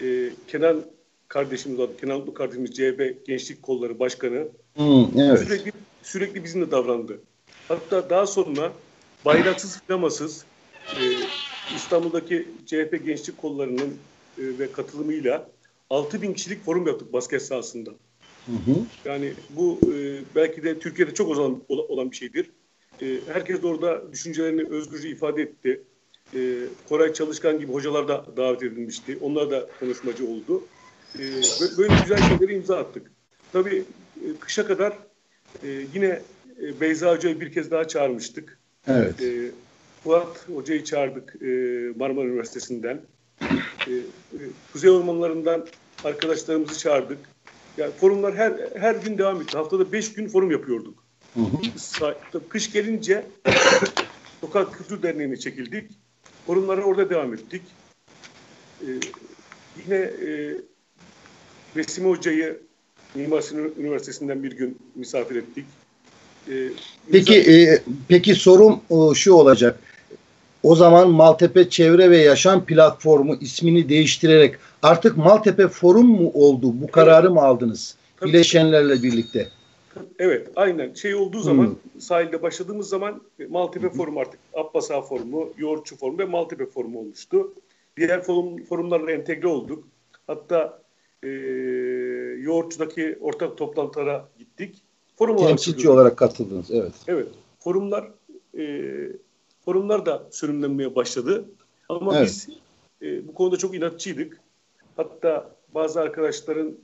[0.01, 0.83] E, Kenan
[1.31, 1.89] kardeşimiz var.
[2.01, 4.47] Kenan kardeşimiz CHP Gençlik Kolları Başkanı.
[4.77, 5.39] Hı, evet.
[5.39, 5.71] Sürekli
[6.03, 7.21] sürekli bizimle davrandı.
[7.67, 8.71] Hatta daha sonra
[9.25, 10.45] bayraksız flamasız
[10.87, 11.03] e,
[11.75, 13.97] İstanbul'daki CHP Gençlik Kolları'nın
[14.37, 15.49] e, ve katılımıyla
[15.89, 17.89] 6000 kişilik forum yaptık basket sahasında.
[18.45, 18.75] Hı hı.
[19.05, 22.51] Yani bu e, belki de Türkiye'de çok olan, olan bir şeydir.
[23.01, 25.81] E, herkes de orada düşüncelerini özgürce ifade etti.
[26.35, 26.39] E,
[26.89, 29.17] Koray Çalışkan gibi hocalar da davet edilmişti.
[29.21, 30.63] Onlar da konuşmacı oldu.
[31.19, 33.11] E, bö- böyle güzel şeyleri imza attık.
[33.53, 33.83] Tabii
[34.25, 34.97] e, kışa kadar
[35.63, 36.21] e, yine
[36.61, 38.59] e, Beyza Hoca'yı bir kez daha çağırmıştık.
[38.87, 39.21] Evet.
[39.21, 39.51] E,
[40.03, 41.47] Fuat Hoca'yı çağırdık e,
[41.95, 43.01] Marmara Üniversitesi'nden.
[43.87, 43.91] E,
[44.33, 44.39] e,
[44.73, 45.67] Kuzey Ormanları'ndan
[46.03, 47.19] arkadaşlarımızı çağırdık.
[47.77, 49.57] Yani forumlar her her gün devam etti.
[49.57, 51.03] Haftada beş gün forum yapıyorduk.
[51.33, 52.49] Hı hı.
[52.49, 53.25] Kış gelince
[54.41, 55.91] Sokak Kültür Derneği'ne çekildik.
[56.47, 57.61] Forumlara orada devam ettik.
[58.81, 58.87] E,
[59.85, 60.57] yine e,
[61.75, 62.59] Vesime Hoca'yı
[63.15, 65.65] Mimar Sinan Üniversitesi'nden bir gün misafir ettik.
[66.49, 66.53] E,
[67.11, 69.79] Peki e, peki sorum e, şu olacak.
[70.63, 76.81] O zaman Maltepe Çevre ve Yaşam Platformu ismini değiştirerek artık Maltepe Forum mu oldu?
[76.81, 77.95] Bu kararı mı aldınız?
[78.19, 78.29] Tabii.
[78.29, 79.47] Bileşenlerle birlikte.
[80.19, 80.93] Evet, aynen.
[80.93, 86.25] Şey olduğu zaman, sahilde başladığımız zaman Maltepe Forumu artık Abbas Ağa Forumu, Yoğurtçu Forumu ve
[86.25, 87.53] Maltepe Forumu olmuştu.
[87.97, 89.87] Diğer forum, forumlarla entegre olduk.
[90.27, 90.81] Hatta
[91.23, 91.29] e,
[92.41, 94.81] Yoğurtçu'daki ortak toplantılara gittik.
[95.17, 96.71] Forum olarak Temsilci olarak katıldınız.
[96.71, 96.93] Evet.
[97.07, 97.27] Evet,
[97.59, 98.07] forumlar
[98.57, 98.85] e,
[99.65, 101.45] forumlar da sürümlenmeye başladı.
[101.89, 102.27] Ama Evet.
[102.27, 102.49] biz
[103.01, 104.39] e, bu konuda çok inatçıydık.
[104.97, 106.77] Hatta bazı arkadaşların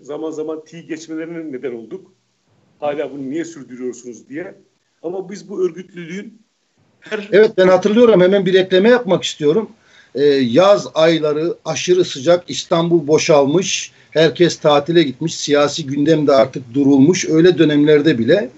[0.00, 2.12] zaman zaman tİ geçmelerine neden olduk.
[2.80, 4.54] Hala bunu niye sürdürüyorsunuz diye.
[5.02, 6.42] Ama biz bu örgütlülüğün
[7.00, 8.20] her Evet ben hatırlıyorum.
[8.20, 9.70] Hemen bir ekleme yapmak istiyorum.
[10.18, 12.50] Ee, yaz ayları aşırı sıcak.
[12.50, 13.92] İstanbul boşalmış.
[14.10, 15.34] Herkes tatile gitmiş.
[15.34, 17.28] Siyasi gündem de artık durulmuş.
[17.28, 18.50] Öyle dönemlerde bile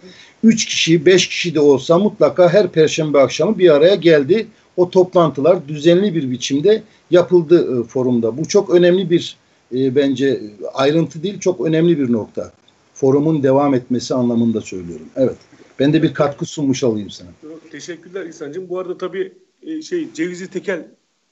[0.45, 4.47] 3 kişi, 5 kişi de olsa mutlaka her perşembe akşamı bir araya geldi.
[4.77, 8.37] O toplantılar düzenli bir biçimde yapıldı e, forumda.
[8.37, 9.37] Bu çok önemli bir
[9.75, 10.41] e, bence
[10.75, 12.53] ayrıntı değil, çok önemli bir nokta.
[12.95, 15.07] Forumun devam etmesi anlamında söylüyorum.
[15.17, 15.37] Evet.
[15.79, 17.29] Ben de bir katkı sunmuş olayım sana.
[17.73, 18.69] Teşekkürler İhsan'cığım.
[18.69, 20.85] Bu arada tabii e, şey Cevizli Tekel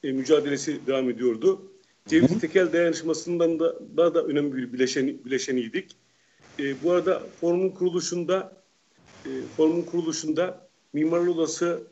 [0.02, 1.62] e, mücadelesi devam ediyordu.
[2.06, 2.40] Cevizli Hı.
[2.40, 5.96] Tekel dayanışmasından da daha da önemli bir bileşen, bileşeniydik.
[6.58, 8.62] E, bu arada forumun kuruluşunda
[9.26, 11.82] e, forumun kuruluşunda Mimar Odası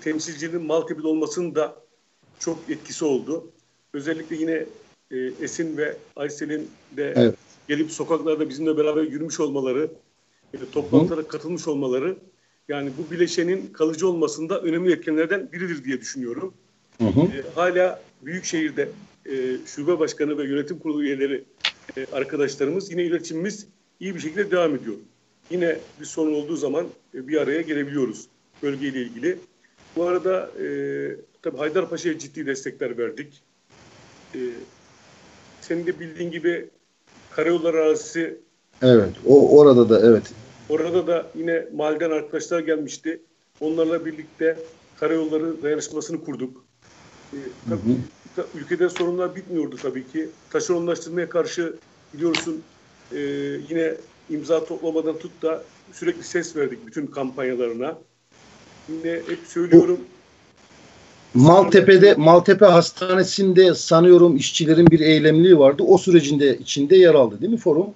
[0.00, 1.76] temsilcinin Maltepe'de olmasının da
[2.38, 3.50] çok etkisi oldu.
[3.92, 4.66] Özellikle yine
[5.10, 7.34] e, Esin ve Aysel'in de evet.
[7.68, 9.90] gelip sokaklarda bizimle beraber yürümüş olmaları,
[10.54, 11.28] e, toplantılara Hı.
[11.28, 12.16] katılmış olmaları
[12.68, 16.54] yani bu bileşenin kalıcı olmasında önemli etkenlerden biridir diye düşünüyorum.
[17.00, 17.20] Hı hı.
[17.20, 18.88] E, hala Büyükşehir'de
[19.26, 19.32] e,
[19.66, 21.44] şube başkanı ve yönetim kurulu üyeleri
[21.96, 23.66] e, arkadaşlarımız yine iletişimimiz
[24.00, 24.96] iyi bir şekilde devam ediyor.
[25.50, 28.26] Yine bir sorun olduğu zaman e, bir araya gelebiliyoruz
[28.62, 29.38] bölgeyle ilgili.
[29.96, 30.66] Bu arada e,
[31.42, 33.42] tabii Haydarpaşa'ya ciddi destekler verdik.
[34.34, 34.38] E,
[35.60, 36.68] senin de bildiğin gibi
[37.30, 38.36] karayolları arazisi
[38.82, 40.22] Evet, o orada da evet.
[40.68, 43.20] Orada da yine mahalleden arkadaşlar gelmişti.
[43.60, 44.58] Onlarla birlikte
[45.00, 46.64] karayolları dayanışmasını kurduk.
[47.32, 47.36] Ee,
[47.68, 47.90] tabii,
[48.36, 48.60] hı hı.
[48.60, 50.28] Ülkede sorunlar bitmiyordu tabii ki.
[50.50, 51.74] Taşeronlaştırmaya karşı
[52.14, 52.62] biliyorsun
[53.12, 53.18] e,
[53.70, 53.94] yine
[54.30, 55.62] imza toplamadan tut da
[55.92, 57.98] sürekli ses verdik bütün kampanyalarına.
[58.88, 59.98] Yine hep söylüyorum.
[61.34, 65.82] Maltepe'de Maltepe Hastanesi'nde sanıyorum işçilerin bir eylemliği vardı.
[65.82, 67.86] O sürecinde içinde yer aldı değil mi forum?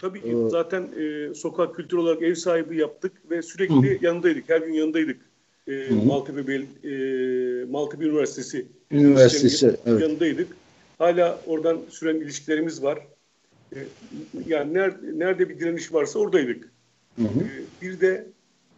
[0.00, 4.04] Tabii ki ee, zaten e, sokak kültür olarak ev sahibi yaptık ve sürekli hı.
[4.04, 4.48] yanındaydık.
[4.48, 5.29] Her gün yanındaydık.
[5.66, 10.02] E, Maltepe, Bel, e, Maltepe Üniversitesi Üniversitesi evet.
[10.02, 10.48] yanındaydık.
[10.98, 13.06] Hala oradan süren ilişkilerimiz var.
[13.76, 13.78] E,
[14.46, 16.72] yani nerede, nerede bir direniş varsa oradaydık.
[17.16, 17.40] Hı hı.
[17.40, 18.26] E, bir de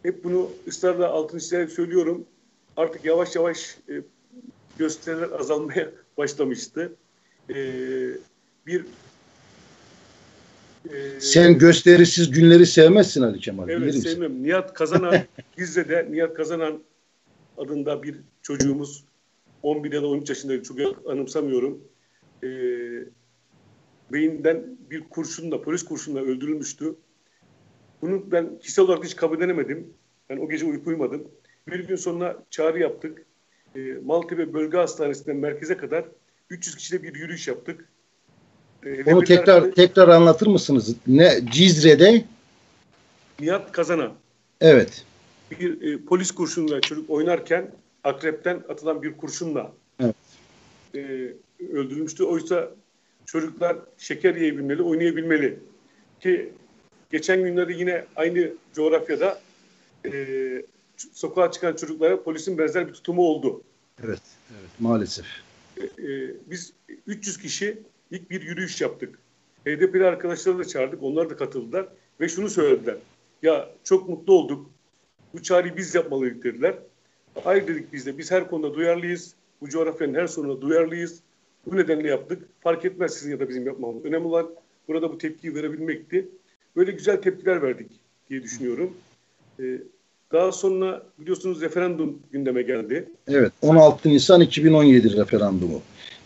[0.03, 2.25] hep bunu ısrarla altın çizerek söylüyorum.
[2.77, 3.93] Artık yavaş yavaş e,
[4.77, 6.95] gösteriler azalmaya başlamıştı.
[7.49, 7.55] E,
[8.67, 8.85] bir
[11.19, 13.69] sen gösterisiz günleri sevmezsin Ali Kemal.
[13.69, 14.43] Evet sevmem.
[14.43, 15.15] Nihat Kazanan
[15.57, 16.79] Gizli'de Nihat Kazanan
[17.57, 19.03] adında bir çocuğumuz
[19.63, 21.81] 11 ya da 13 yaşındaydı çok anımsamıyorum.
[22.43, 22.49] E,
[24.11, 26.95] beyinden bir kurşunla, polis kurşunla öldürülmüştü.
[28.01, 29.93] Bunu ben kişisel olarak hiç kabul edemedim.
[30.29, 31.27] Ben o gece uyku uyumadım.
[31.67, 33.25] Bir gün sonra çağrı yaptık.
[33.75, 36.05] E, Maltepe Bölge Hastanesi'nden merkeze kadar
[36.49, 37.89] 300 kişiyle bir yürüyüş yaptık.
[38.85, 40.95] Ee, Onu tekrar tarafı, tekrar anlatır mısınız?
[41.07, 42.25] Ne Cizre'de?
[43.39, 44.13] Nihat Kazanan.
[44.61, 45.03] Evet.
[45.51, 47.71] Bir e, polis kurşunuyla çocuk oynarken
[48.03, 50.15] akrepten atılan bir kurşunla evet.
[50.95, 50.99] e,
[51.73, 52.23] öldürülmüştü.
[52.23, 52.69] Oysa
[53.25, 55.59] çocuklar şeker yiyebilmeli, oynayabilmeli.
[56.19, 56.53] Ki
[57.11, 59.39] geçen günlerde yine aynı coğrafyada
[60.05, 60.11] e,
[61.13, 63.61] sokağa çıkan çocuklara polisin benzer bir tutumu oldu.
[64.03, 65.25] Evet, evet maalesef.
[65.77, 66.73] E, e, biz
[67.07, 67.77] 300 kişi
[68.13, 69.19] ilk bir yürüyüş yaptık.
[69.65, 71.03] HDP'li arkadaşları da çağırdık.
[71.03, 71.87] Onlar da katıldılar.
[72.19, 72.95] Ve şunu söylediler.
[73.43, 74.69] Ya çok mutlu olduk.
[75.33, 76.75] Bu çağrıyı biz yapmalıydık dediler.
[77.43, 78.17] Hayır dedik biz de.
[78.17, 79.33] Biz her konuda duyarlıyız.
[79.61, 81.19] Bu coğrafyanın her sorununa duyarlıyız.
[81.65, 82.43] Bu nedenle yaptık.
[82.59, 84.05] Fark etmez sizin ya da bizim yapmamız.
[84.05, 84.49] Önemli olan
[84.87, 86.29] burada bu tepkiyi verebilmekti.
[86.75, 87.91] Böyle güzel tepkiler verdik
[88.29, 88.93] diye düşünüyorum.
[89.59, 89.63] Ee,
[90.31, 93.09] daha sonra biliyorsunuz referandum gündeme geldi.
[93.27, 95.81] Evet 16 Nisan 2017 referandumu.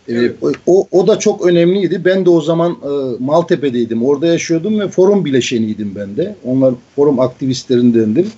[0.08, 0.34] Evet.
[0.66, 2.04] o, o da çok önemliydi.
[2.04, 4.04] Ben de o zaman e, Maltepe'deydim.
[4.04, 6.34] Orada yaşıyordum ve forum bileşeniydim ben de.
[6.44, 8.32] Onlar forum aktivistlerindendim.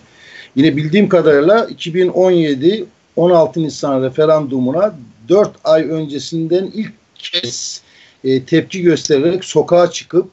[0.56, 2.84] Yine bildiğim kadarıyla 2017
[3.16, 4.94] 16 Nisan referandumuna
[5.28, 7.82] 4 ay öncesinden ilk kez
[8.24, 10.30] e, tepki göstererek sokağa çıkıp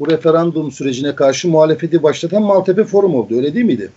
[0.00, 3.36] bu referandum sürecine karşı muhalefeti başlatan Maltepe Forum oldu.
[3.36, 3.90] Öyle değil miydi?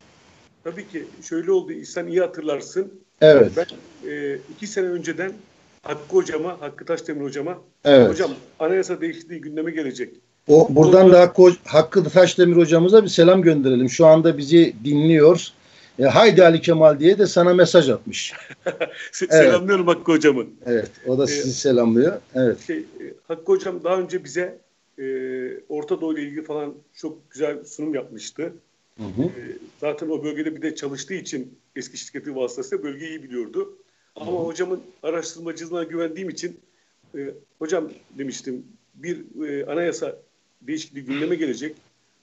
[0.64, 1.72] Tabii ki şöyle oldu.
[1.72, 2.94] İhsan iyi hatırlarsın.
[3.22, 3.52] Evet.
[3.58, 3.66] Ben
[4.10, 5.32] e, iki sene önceden
[5.84, 7.62] Hakkı hocama, Hakkı Taşdemir hocama.
[7.86, 8.10] Evet.
[8.10, 10.16] Hocam anayasa değişikliği gündeme gelecek.
[10.48, 13.90] O buradan da Hakkı, Hakkı Taşdemir hocamıza bir selam gönderelim.
[13.90, 15.48] Şu anda bizi dinliyor.
[16.00, 18.34] E, haydi Ali Kemal diye de sana mesaj atmış.
[19.12, 19.98] Selamlıyorum evet.
[19.98, 20.46] Hakkı hocamı.
[20.66, 22.14] Evet, o da sizi ee, selamlıyor.
[22.36, 22.60] Evet.
[22.68, 24.60] Şey, e, Hakkı hocam daha önce bize
[25.00, 25.06] e,
[25.70, 28.54] Orta Doğu ile ilgili falan çok güzel sunum yapmıştı.
[28.98, 29.24] Hı hı.
[29.24, 29.42] E,
[29.82, 33.78] zaten o bölgede bir de çalıştığı için eski şirketi vasıtasıyla bölgeyi iyi biliyordu.
[34.16, 34.36] Ama Hı.
[34.36, 36.60] hocamın araştırmacılığına güvendiğim için
[37.18, 37.20] e,
[37.60, 40.16] hocam demiştim bir e, anayasa
[40.62, 41.76] değişikliği gündeme gelecek.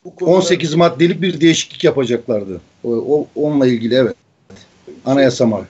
[0.04, 2.60] Bu konuda, 18 maddelik bir değişiklik yapacaklardı.
[2.84, 4.16] O, o onunla ilgili evet.
[5.04, 5.66] Anayasa mı?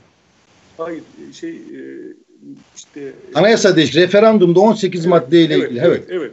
[0.76, 1.02] Hayır
[1.32, 1.80] şey e,
[2.76, 5.80] işte Anayasa değiş referandumda 18 evet, maddeyle evet, ilgili.
[5.80, 6.10] Evet, evet.
[6.10, 6.32] evet.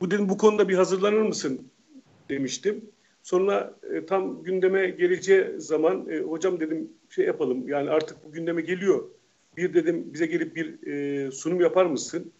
[0.00, 1.60] Bu dedim bu konuda bir hazırlanır mısın
[2.28, 2.84] demiştim.
[3.22, 8.62] Sonra e, tam gündeme geleceği zaman e, hocam dedim şey yapalım yani artık bu gündeme
[8.62, 9.04] geliyor.
[9.56, 12.32] Bir dedim bize gelip bir e, sunum yapar mısın?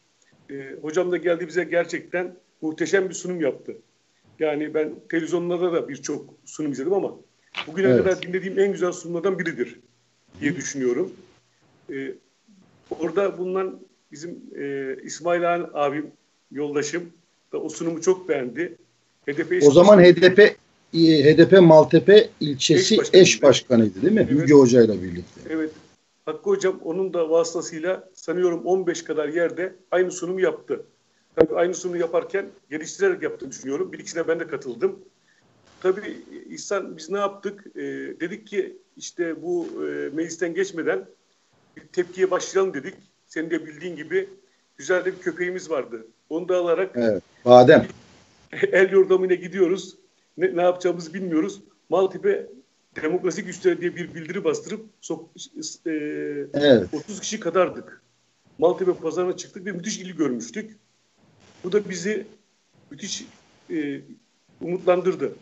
[0.51, 3.77] E, hocam da geldi bize gerçekten muhteşem bir sunum yaptı.
[4.39, 7.15] Yani ben televizyonlarda da birçok sunum izledim ama
[7.67, 8.05] bugüne evet.
[8.05, 9.81] kadar dinlediğim en güzel sunumlardan biridir
[10.41, 11.13] diye düşünüyorum.
[11.93, 12.15] E,
[12.91, 13.81] orada bulunan
[14.13, 16.13] bizim e, İsmail Han abim,
[16.51, 17.13] yoldaşım
[17.53, 18.79] da o sunumu çok beğendi.
[19.27, 20.57] HDP o zaman HDP
[20.95, 23.23] HDP Maltepe ilçesi eş, başkanıydı.
[23.23, 24.27] eş başkanıydı değil mi?
[24.31, 24.45] Evet.
[24.45, 25.41] Hülya Hoca ile birlikte.
[25.51, 25.71] Evet.
[26.27, 30.83] Hakkı Hocam onun da vasıtasıyla sanıyorum 15 kadar yerde aynı sunumu yaptı.
[31.37, 33.93] Tabii aynı sunumu yaparken geliştirerek yaptığını düşünüyorum.
[33.93, 34.99] Bir ikisine ben de katıldım.
[35.81, 36.17] Tabii
[36.51, 37.65] İhsan biz ne yaptık?
[37.77, 37.81] Ee,
[38.21, 41.07] dedik ki işte bu e, meclisten geçmeden
[41.77, 42.95] bir tepkiye başlayalım dedik.
[43.27, 44.29] Senin de bildiğin gibi
[44.77, 46.07] güzel de bir köpeğimiz vardı.
[46.31, 47.87] Onu da alarak evet, badem.
[48.73, 49.98] el yordamına gidiyoruz.
[50.39, 51.61] Ne, ne yapacağımızı bilmiyoruz.
[51.89, 52.47] Maltepe
[53.03, 55.31] demokrasi güçleri diye bir bildiri bastırıp sok,
[55.87, 55.91] e,
[56.55, 56.95] evet.
[56.95, 58.03] 30 kişi kadardık.
[58.59, 60.77] Maltepe pazarına çıktık ve müthiş ilgi görmüştük.
[61.65, 62.27] Bu da bizi
[62.91, 63.25] müthiş
[63.71, 64.01] e,
[64.61, 65.33] umutlandırdı.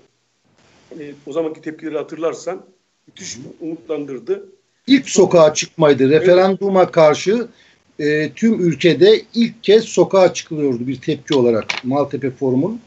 [1.01, 2.67] E, o zamanki tepkileri hatırlarsan
[3.07, 4.49] müthiş umutlandırdı.
[4.87, 6.11] İlk sokağa çıkmaydı.
[6.11, 6.93] Referanduma evet.
[6.93, 7.49] karşı
[7.99, 12.81] e, tüm ülkede ilk kez sokağa çıkılıyordu bir tepki olarak Maltepe Forum'un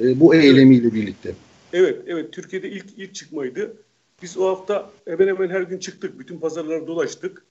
[0.00, 0.94] e, bu eylemiyle evet.
[0.94, 1.34] birlikte.
[1.76, 2.32] Evet, evet.
[2.32, 3.76] Türkiye'de ilk ilk çıkmaydı.
[4.22, 6.18] Biz o hafta hemen hemen her gün çıktık.
[6.18, 7.44] Bütün pazarları dolaştık.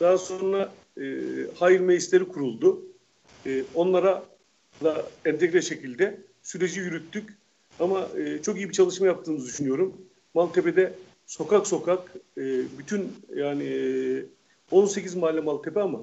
[0.00, 1.04] Daha sonra e,
[1.58, 2.82] hayır meclisleri kuruldu.
[3.46, 4.24] E, onlara
[4.84, 7.34] da entegre şekilde süreci yürüttük.
[7.80, 9.94] Ama e, çok iyi bir çalışma yaptığımızı düşünüyorum.
[10.34, 10.92] Maltepe'de
[11.26, 12.42] sokak sokak e,
[12.78, 14.24] bütün yani e,
[14.70, 16.00] 18 mahalle Maltepe ama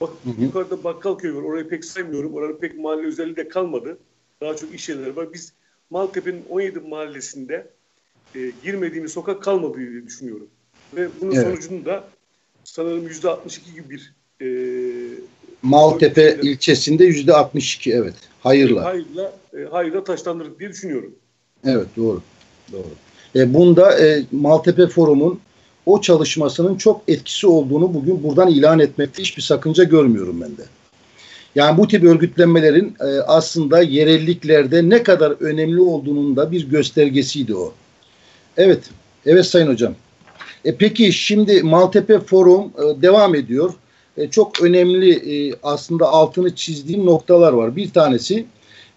[0.00, 0.42] bak, hı hı.
[0.42, 1.42] yukarıda Bakkalköy var.
[1.42, 2.34] Orayı pek saymıyorum.
[2.34, 3.98] Orada pek mahalle özelliği de kalmadı.
[4.40, 5.32] Daha çok iş yerleri var.
[5.32, 5.52] Biz
[5.92, 7.66] Maltepe'nin 17 mahallesinde
[8.34, 10.46] e, girmediğimiz sokak kalmadı diye düşünüyorum.
[10.96, 11.46] Ve bunun evet.
[11.46, 12.04] sonucunda
[12.64, 14.48] sanırım yüzde 62 gibi bir e,
[15.62, 18.14] Maltepe ilçesinde yüzde 62 evet.
[18.40, 18.84] Hayırla.
[18.84, 21.14] Hayırla, e, hayırla taşlandırdık diye düşünüyorum.
[21.64, 22.22] Evet doğru.
[22.72, 22.90] Doğru.
[23.36, 25.40] E, bunda e, Maltepe Forum'un
[25.86, 30.62] o çalışmasının çok etkisi olduğunu bugün buradan ilan etmekte hiçbir sakınca görmüyorum ben de.
[31.54, 37.74] Yani bu tip örgütlenmelerin e, aslında yerelliklerde ne kadar önemli olduğunun da bir göstergesiydi o.
[38.56, 38.80] Evet,
[39.26, 39.94] evet Sayın Hocam.
[40.64, 43.74] E, peki şimdi Maltepe Forum e, devam ediyor.
[44.16, 47.76] E, çok önemli e, aslında altını çizdiğim noktalar var.
[47.76, 48.44] Bir tanesi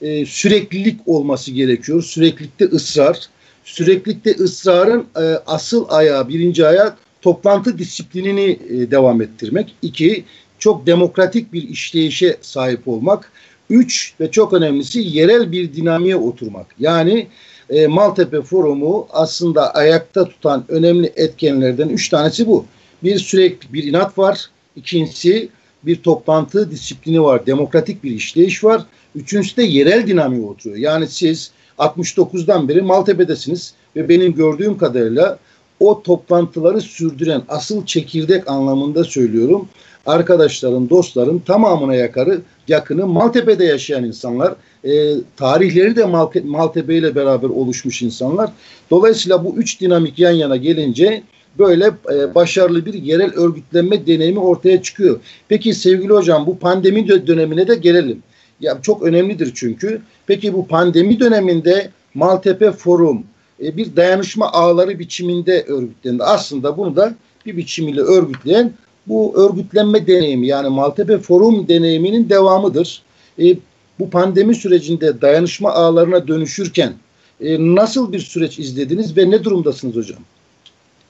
[0.01, 2.03] e, süreklilik olması gerekiyor.
[2.03, 3.19] Süreklilikte ısrar.
[3.63, 9.75] Süreklilikte ısrarın e, asıl ayağı, birinci ayağı toplantı disiplinini e, devam ettirmek.
[9.81, 10.25] İki,
[10.65, 13.31] çok demokratik bir işleyişe sahip olmak.
[13.69, 16.67] Üç ve çok önemlisi yerel bir dinamiğe oturmak.
[16.79, 17.27] Yani
[17.69, 22.65] e, Maltepe Forumu aslında ayakta tutan önemli etkenlerden üç tanesi bu.
[23.03, 24.49] Bir sürekli bir inat var.
[24.75, 25.49] İkincisi
[25.83, 27.45] bir toplantı disiplini var.
[27.45, 28.85] Demokratik bir işleyiş var.
[29.15, 30.79] Üçüncüsü de yerel dinamiğe oturuyor.
[30.79, 35.39] Yani siz 69'dan beri Maltepe'desiniz ve benim gördüğüm kadarıyla
[35.79, 39.69] o toplantıları sürdüren asıl çekirdek anlamında söylüyorum.
[40.05, 44.55] Arkadaşların, dostların tamamına yakarı, yakını Maltepe'de yaşayan insanlar.
[44.83, 46.05] E, tarihleri de
[46.43, 48.49] Maltepe ile beraber oluşmuş insanlar.
[48.91, 51.23] Dolayısıyla bu üç dinamik yan yana gelince
[51.59, 55.19] böyle e, başarılı bir yerel örgütlenme deneyimi ortaya çıkıyor.
[55.47, 58.23] Peki sevgili hocam bu pandemi dönemine de gelelim.
[58.59, 60.01] Ya çok önemlidir çünkü.
[60.27, 63.23] Peki bu pandemi döneminde Maltepe Forum
[63.63, 66.23] e, bir dayanışma ağları biçiminde örgütlendi.
[66.23, 67.15] Aslında bunu da
[67.45, 68.73] bir biçimiyle örgütleyen
[69.07, 73.03] bu örgütlenme deneyimi yani Maltepe Forum deneyiminin devamıdır.
[73.39, 73.57] E,
[73.99, 76.93] bu pandemi sürecinde dayanışma ağlarına dönüşürken
[77.41, 80.19] e, nasıl bir süreç izlediniz ve ne durumdasınız hocam?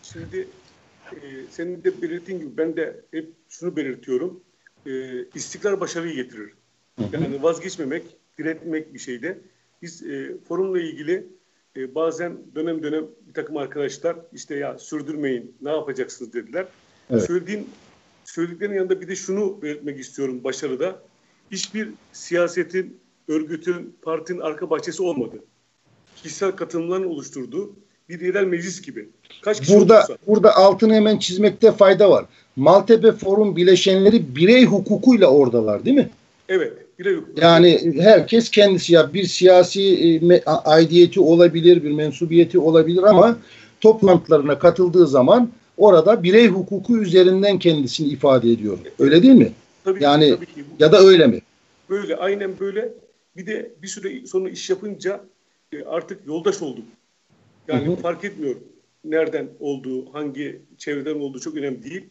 [0.03, 0.47] Şimdi
[1.11, 1.17] e,
[1.51, 4.39] senin de belirttiğin gibi ben de hep şunu belirtiyorum.
[4.87, 4.91] E,
[5.35, 6.49] istikrar başarıyı getirir.
[7.13, 8.03] Yani vazgeçmemek,
[8.37, 9.37] diretmek bir şeyde.
[9.81, 11.27] Biz e, forumla ilgili
[11.77, 16.65] e, bazen dönem dönem bir takım arkadaşlar işte ya sürdürmeyin ne yapacaksınız dediler.
[17.09, 17.23] Evet.
[17.23, 17.69] Söylediğin
[18.25, 20.99] söylediklerinin yanında bir de şunu belirtmek istiyorum başarıda.
[21.51, 25.35] Hiçbir siyasetin, örgütün, partinin arka bahçesi olmadı.
[26.15, 27.75] Kişisel katılımların oluşturduğu
[28.09, 29.09] bir yerel meclis gibi.
[29.41, 30.17] Kaç kişi burada olursa.
[30.27, 32.25] burada altını hemen çizmekte fayda var.
[32.55, 36.09] Maltepe Forum bileşenleri birey hukukuyla oradalar değil mi?
[36.49, 36.73] Evet.
[36.99, 37.41] Birey hukuku.
[37.41, 39.81] Yani herkes kendisi ya bir siyasi
[40.31, 43.37] e, aidiyeti olabilir, bir mensubiyeti olabilir ama
[43.81, 48.77] toplantılarına katıldığı zaman orada birey hukuku üzerinden kendisini ifade ediyor.
[48.99, 49.51] Öyle değil mi?
[49.83, 50.63] Tabii yani tabii ki.
[50.79, 51.41] ya da öyle mi?
[51.89, 52.93] Böyle aynen böyle.
[53.37, 55.21] Bir de bir süre sonra iş yapınca
[55.73, 56.85] e, artık yoldaş olduk.
[57.67, 57.95] Yani Hı hı.
[57.95, 58.55] fark etmiyor
[59.05, 62.09] nereden olduğu, hangi çevreden olduğu çok önemli değil.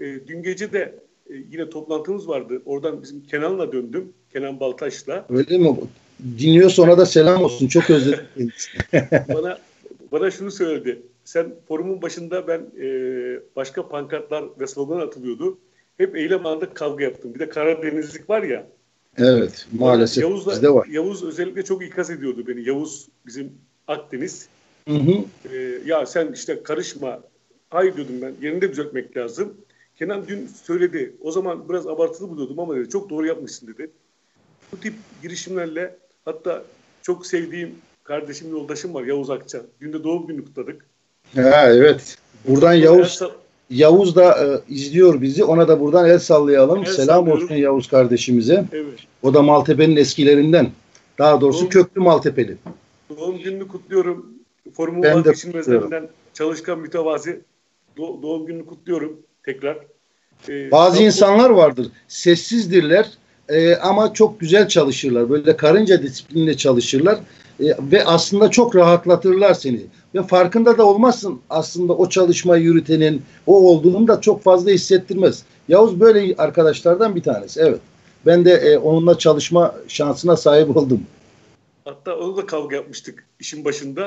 [0.00, 0.94] E, dün gece de
[1.30, 2.62] e, yine toplantımız vardı.
[2.66, 4.12] Oradan bizim Kenan'la döndüm.
[4.32, 5.26] Kenan Baltaş'la.
[5.28, 5.76] Öyle mi?
[6.38, 7.68] Dinliyor sonra da selam olsun.
[7.68, 8.52] Çok özledim.
[9.34, 9.58] bana
[10.12, 11.02] bana şunu söyledi.
[11.24, 12.86] Sen forumun başında ben e,
[13.56, 15.58] başka pankartlar ve slogan atılıyordu.
[15.96, 17.34] Hep eylem anında kavga yaptım.
[17.34, 18.66] Bir de Karadenizlik var ya.
[19.16, 19.66] evet.
[19.78, 20.86] Maalesef Yavuz'la- bizde var.
[20.86, 22.68] Yavuz özellikle çok ikaz ediyordu beni.
[22.68, 23.52] Yavuz bizim
[23.88, 24.48] Akdeniz.
[24.88, 25.24] Hı hı.
[25.54, 27.22] E, ya sen işte karışma.
[27.70, 28.34] Hayır diyordum ben.
[28.42, 29.54] Yerinde düzeltmek lazım.
[29.96, 31.14] Kenan dün söyledi.
[31.20, 32.88] O zaman biraz abartılı buluyordum ama dedi.
[32.88, 33.90] Çok doğru yapmışsın dedi.
[34.72, 36.64] Bu tip girişimlerle hatta
[37.02, 39.62] çok sevdiğim kardeşim, yoldaşım var Yavuz Akça.
[39.80, 40.86] Dün de doğum günü kutladık.
[41.34, 42.16] Ha, evet.
[42.48, 43.20] Buradan Yavuz
[43.70, 45.44] Yavuz da e, izliyor bizi.
[45.44, 46.78] Ona da buradan el sallayalım.
[46.78, 47.44] El Selam sallıyorum.
[47.44, 48.64] olsun Yavuz kardeşimize.
[48.72, 48.98] Evet.
[49.22, 50.70] O da Maltepe'nin eskilerinden.
[51.18, 51.68] Daha doğrusu Doğru.
[51.68, 52.56] köklü Maltepeli.
[53.18, 54.26] Doğum gününü kutluyorum.
[54.76, 57.40] Forumun vazgeçilmezlerinden çalışkan mütevazi
[57.96, 59.76] do- doğum gününü kutluyorum tekrar.
[60.48, 61.86] Ee, Bazı insanlar vardır.
[62.08, 63.10] Sessizdirler
[63.48, 65.30] e, ama çok güzel çalışırlar.
[65.30, 67.18] Böyle karınca disiplinle çalışırlar.
[67.60, 69.80] E, ve aslında çok rahatlatırlar seni.
[70.14, 75.42] Ve farkında da olmazsın aslında o çalışmayı yürütenin o olduğunu da çok fazla hissettirmez.
[75.68, 77.60] Yavuz böyle arkadaşlardan bir tanesi.
[77.60, 77.80] Evet.
[78.26, 81.00] Ben de e, onunla çalışma şansına sahip oldum.
[81.84, 84.02] Hatta onu da kavga yapmıştık işin başında.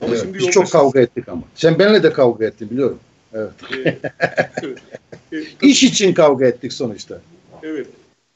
[0.00, 1.42] Ama Evet, şimdi biz çok kavga ettik ama.
[1.54, 2.98] Sen benimle de kavga ettin biliyorum.
[3.32, 3.50] Evet.
[5.32, 5.56] Evet.
[5.62, 7.20] İş için kavga ettik sonuçta.
[7.62, 7.86] Evet.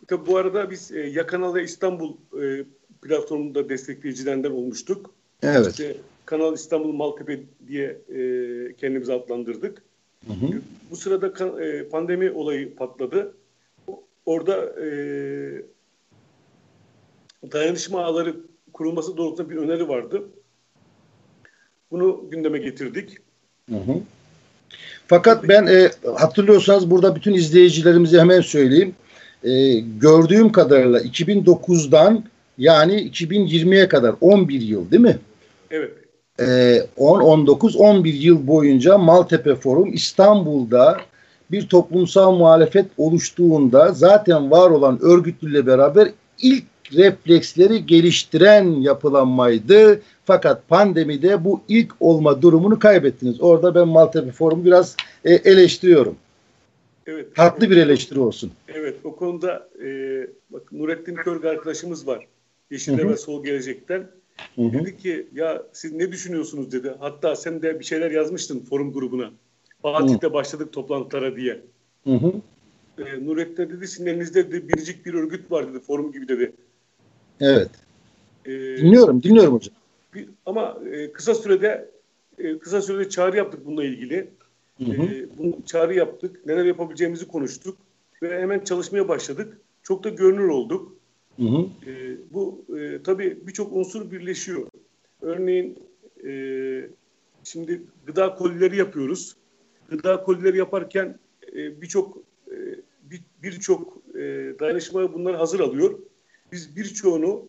[0.09, 2.13] Tabii bu arada biz e, Yakanal İstanbul
[2.43, 2.65] e,
[3.03, 5.11] platformunda destekleyicilerinden olmuştuk.
[5.43, 5.71] Evet.
[5.71, 5.97] İşte
[6.27, 8.19] Kanal İstanbul Maltepe diye e,
[8.77, 9.83] kendimizi adlandırdık.
[10.27, 10.61] Hı hı.
[10.91, 13.35] Bu sırada kan- e, pandemi olayı patladı.
[14.27, 14.87] Orada e,
[17.53, 18.37] dayanışma ağları
[18.73, 20.23] kurulması doğrultusunda bir öneri vardı.
[21.91, 23.17] Bunu gündeme getirdik.
[23.71, 23.95] Hı hı.
[25.07, 28.95] Fakat ben e, hatırlıyorsanız burada bütün izleyicilerimize hemen söyleyeyim.
[29.45, 32.25] E, gördüğüm kadarıyla 2009'dan
[32.59, 35.19] yani 2020'ye kadar 11 yıl değil mi?
[35.71, 35.93] Evet.
[36.49, 40.97] E, 10, 19, 11 yıl boyunca Maltepe Forum İstanbul'da
[41.51, 46.09] bir toplumsal muhalefet oluştuğunda zaten var olan örgütlüyle beraber
[46.43, 50.01] ilk refleksleri geliştiren yapılanmaydı.
[50.25, 53.41] Fakat pandemide bu ilk olma durumunu kaybettiniz.
[53.41, 56.17] Orada ben Maltepe Forum biraz e, eleştiriyorum.
[57.07, 57.37] Evet.
[57.37, 58.53] Tatlı bir eleştiri olsun.
[58.69, 58.97] Evet.
[59.05, 59.89] O konuda e,
[60.51, 62.27] bak Nurettin Körg arkadaşımız var.
[62.87, 63.09] Hı.
[63.09, 64.07] ve Sol Gelecek'ten.
[64.57, 64.73] Hı hı.
[64.73, 66.95] Dedi ki ya siz ne düşünüyorsunuz dedi.
[66.99, 69.31] Hatta sen de bir şeyler yazmıştın forum grubuna.
[69.83, 71.61] Fatih'te başladık toplantılara diye.
[72.05, 72.33] Hı hı.
[72.99, 76.53] E, Nurettin dedi sizin elinizde dedi, biricik bir örgüt var dedi forum gibi dedi.
[77.41, 77.71] Evet.
[78.47, 79.75] E, Dinliyorum, dinliyorum hocam.
[80.15, 81.91] bir- ama e, kısa sürede
[82.39, 84.31] e, kısa sürede çağrı yaptık bununla ilgili.
[84.79, 85.03] Hı hı.
[85.03, 86.47] E, bunu çağrı yaptık.
[86.47, 87.79] Neler yapabileceğimizi konuştuk
[88.23, 89.59] ve hemen çalışmaya başladık.
[89.83, 90.97] Çok da görünür olduk.
[91.37, 91.67] Hı hı.
[91.91, 94.67] E, bu e, tabii birçok unsur birleşiyor.
[95.23, 95.79] Örneğin
[96.27, 96.31] e,
[97.45, 99.37] şimdi gıda kolileri yapıyoruz.
[99.89, 101.19] Gıda kolileri yaparken
[101.53, 102.19] e, birçok
[102.51, 102.57] e,
[103.11, 104.21] bir- birçok e,
[104.61, 105.99] dayanışma bunları hazır alıyor.
[106.53, 107.47] Biz birçoğunu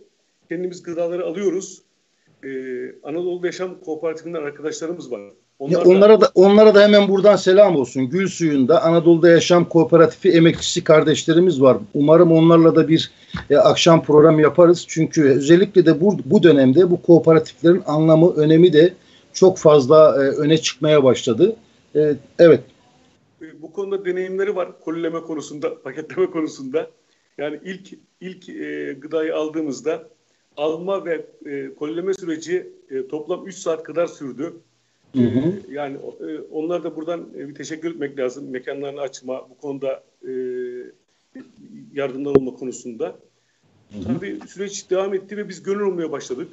[0.50, 1.82] kendimiz gıdaları alıyoruz.
[2.44, 2.50] E,
[3.04, 5.34] Anadolu Yaşam Kooperatifinden arkadaşlarımız var.
[5.64, 8.10] Onlar onlara da onlara da hemen buradan selam olsun.
[8.10, 11.78] Gül Suyu'nda Anadolu'da Yaşam Kooperatifi emekçisi kardeşlerimiz var.
[11.94, 13.12] Umarım onlarla da bir
[13.50, 14.86] e, akşam programı yaparız.
[14.88, 18.94] Çünkü özellikle de bu, bu dönemde bu kooperatiflerin anlamı, önemi de
[19.34, 21.56] çok fazla e, öne çıkmaya başladı.
[21.96, 22.62] E, evet.
[23.42, 26.90] E, bu konuda deneyimleri var kolileme konusunda, paketleme konusunda.
[27.38, 30.04] Yani ilk ilk e, gıdayı aldığımızda
[30.58, 34.54] alma ve e, kolileme süreci e, toplam 3 saat kadar sürdü.
[35.16, 35.50] Hı hı.
[35.50, 38.50] E, yani e, onlar da buradan e, bir teşekkür etmek lazım.
[38.50, 40.32] Mekanlarını açma, bu konuda e,
[41.94, 43.20] yardımlar olma konusunda.
[43.94, 44.04] Hı hı.
[44.04, 46.48] Tabii süreç devam etti ve biz gönül olmaya başladık.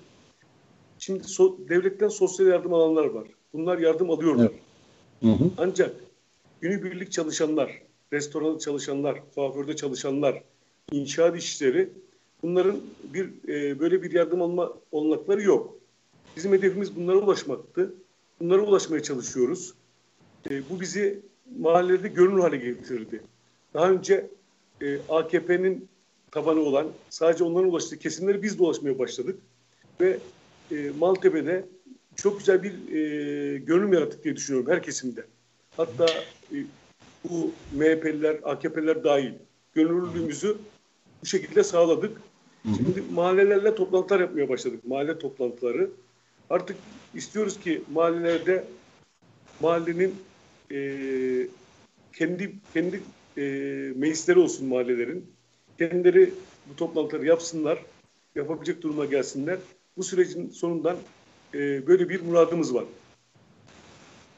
[0.99, 3.29] Şimdi so- devletten sosyal yardım alanlar var.
[3.53, 4.53] Bunlar yardım alıyorlar.
[5.23, 5.51] Hı hı.
[5.59, 5.97] Ancak
[6.61, 7.83] günübirlik çalışanlar,
[8.13, 10.43] restoranda çalışanlar, kuaförde çalışanlar,
[10.93, 11.89] inşaat işçileri
[12.43, 12.77] bunların
[13.15, 15.79] bir e, böyle bir yardım alma olanakları yok.
[16.37, 17.95] Bizim hedefimiz bunlara ulaşmaktı.
[18.41, 19.75] Bunlara ulaşmaya çalışıyoruz.
[20.51, 21.21] E, bu bizi
[21.59, 23.23] mahallede görünür hale getirdi.
[23.75, 24.31] Daha önce
[24.83, 25.89] e, AKP'nin
[26.31, 29.39] tabanı olan sadece onların ulaştığı kesimleri biz de ulaşmaya başladık.
[30.01, 30.19] Ve
[30.71, 31.65] e, Maltepe'de
[32.17, 35.27] çok güzel bir e, görünüm yarattık diye düşünüyorum her kesimde.
[35.77, 36.07] Hatta
[36.53, 36.57] e,
[37.25, 39.33] bu MHP'liler, AKP'liler dahil
[39.75, 40.57] gönüllülüğümüzü
[41.23, 42.21] bu şekilde sağladık.
[42.63, 44.85] Şimdi mahallelerle toplantılar yapmaya başladık.
[44.85, 45.91] Mahalle toplantıları.
[46.51, 46.77] Artık
[47.15, 48.65] istiyoruz ki mahallelerde
[49.61, 50.15] mahallenin
[50.73, 50.79] e,
[52.19, 53.01] kendi kendi
[53.37, 53.43] e,
[53.97, 55.31] meclisleri olsun mahallelerin.
[55.79, 56.35] Kendileri
[56.71, 57.79] bu toplantıları yapsınlar,
[58.35, 59.59] yapabilecek duruma gelsinler.
[59.97, 60.97] Bu sürecin sonundan
[61.55, 62.85] e, böyle bir muradımız var.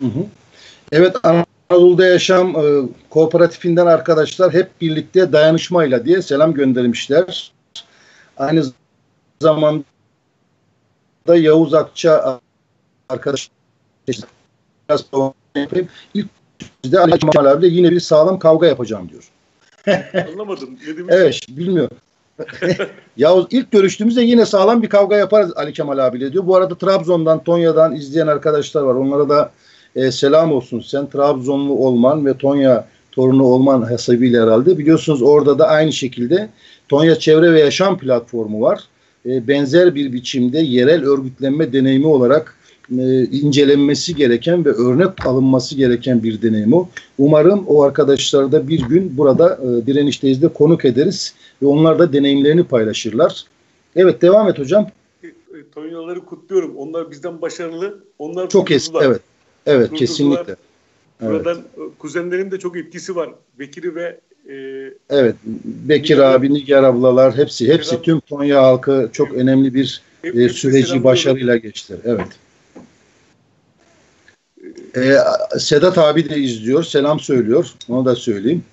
[0.00, 0.26] Hı hı.
[0.92, 7.52] Evet Anadolu'da Yaşam e, Kooperatifinden arkadaşlar hep birlikte dayanışmayla diye selam göndermişler.
[8.36, 8.64] Aynı
[9.40, 9.84] zamanda
[11.28, 12.40] Yavuz Akça
[13.08, 13.50] arkadaş
[14.08, 15.04] biraz
[15.56, 15.88] yapayım.
[16.14, 16.28] İlk
[16.84, 19.30] de Ali Kemal abiyle yine bir sağlam kavga yapacağım diyor.
[20.32, 20.70] Anlamadım.
[20.88, 21.14] Ne demiş?
[21.16, 21.96] Evet bilmiyorum.
[23.16, 26.46] Yavuz ilk görüştüğümüzde yine sağlam bir kavga yaparız Ali Kemal abiyle diyor.
[26.46, 28.94] Bu arada Trabzon'dan, Tonya'dan izleyen arkadaşlar var.
[28.94, 29.52] Onlara da
[29.96, 30.80] e, selam olsun.
[30.80, 34.78] Sen Trabzonlu olman ve Tonya torunu olman hesabıyla herhalde.
[34.78, 36.48] Biliyorsunuz orada da aynı şekilde
[36.88, 38.80] Tonya Çevre ve Yaşam Platformu var.
[39.26, 42.56] E, benzer bir biçimde yerel örgütlenme deneyimi olarak
[42.98, 46.88] e, incelenmesi gereken ve örnek alınması gereken bir deneyim o.
[47.18, 52.12] Umarım o arkadaşları da bir gün burada e, direnişteyiz de konuk ederiz ve onlar da
[52.12, 53.44] deneyimlerini paylaşırlar.
[53.96, 54.86] Evet devam et hocam.
[55.24, 55.28] E,
[55.74, 56.76] Tonyaları kutluyorum.
[56.76, 58.04] Onlar bizden başarılı.
[58.18, 58.98] Onlar çok eski.
[59.02, 59.20] Evet.
[59.66, 60.56] Evet kesinlikle.
[61.20, 61.90] Buradan evet.
[61.98, 63.30] kuzenlerin de çok etkisi var.
[63.58, 64.54] Bekir'i ve e,
[65.10, 65.36] Evet.
[65.64, 70.36] Bekir Nigar, abi, Nigar ablalar hepsi hepsi Nigar, tüm Tonya halkı çok önemli bir hep,
[70.36, 71.98] e, süreci başarıyla geçtiler.
[72.04, 72.28] Evet.
[74.96, 75.16] Ee,
[75.58, 76.82] Sedat abi de izliyor.
[76.84, 77.72] Selam söylüyor.
[77.88, 78.64] Onu da söyleyeyim.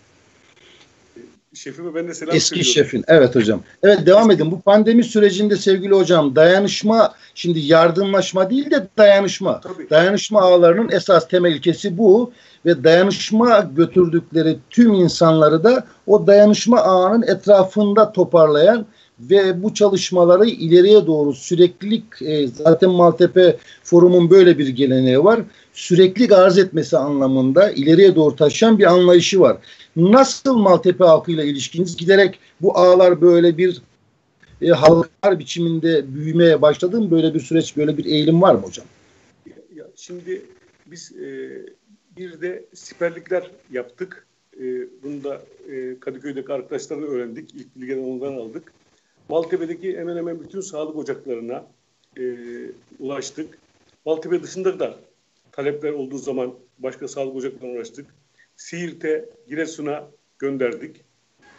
[1.60, 2.74] Şefime ben de selam Eski söylüyorum.
[2.74, 3.03] şefin.
[3.07, 3.62] Evet hocam.
[3.84, 4.51] Evet devam edin.
[4.51, 9.62] Bu pandemi sürecinde sevgili hocam dayanışma şimdi yardımlaşma değil de dayanışma.
[9.62, 9.89] Tabii.
[9.89, 12.32] Dayanışma ağlarının esas temel ilkesi bu
[12.66, 18.86] ve dayanışma götürdükleri tüm insanları da o dayanışma ağının etrafında toparlayan
[19.20, 25.41] ve bu çalışmaları ileriye doğru süreklilik e, zaten Maltepe Forum'un böyle bir geleneği var.
[25.74, 29.57] Sürekli arz etmesi anlamında ileriye doğru taşıyan bir anlayışı var.
[29.95, 33.82] Nasıl Maltepe halkıyla ilişkiniz giderek bu ağlar böyle bir
[34.61, 37.11] e, halklar biçiminde büyümeye başladı mı?
[37.11, 38.86] Böyle bir süreç, böyle bir eğilim var mı hocam?
[39.76, 40.41] Ya, şimdi
[40.86, 41.49] biz e,
[42.17, 44.26] bir de siperlikler yaptık.
[44.59, 44.63] E,
[45.03, 45.41] bunu da
[45.72, 47.55] e, Kadıköy'deki arkadaşlarla öğrendik.
[47.55, 48.74] İlk bilgileri ondan aldık.
[49.30, 51.65] Maltepe'deki hemen hemen bütün sağlık ocaklarına
[52.19, 52.23] e,
[52.99, 53.57] ulaştık.
[54.05, 54.95] Maltepe dışında da
[55.51, 58.05] talepler olduğu zaman başka sağlık ocaklarına ulaştık.
[58.55, 60.07] Siirt'e, Giresun'a
[60.39, 60.95] gönderdik.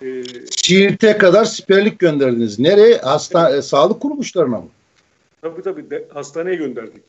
[0.03, 2.59] Ee, Siirt'e kadar siperlik gönderdiniz.
[2.59, 2.97] Nereye?
[2.97, 3.65] Hasta evet.
[3.65, 4.69] sağlık kuruluşlarına mı?
[5.43, 5.91] Tabii tabii.
[5.91, 7.03] De, hastaneye gönderdik.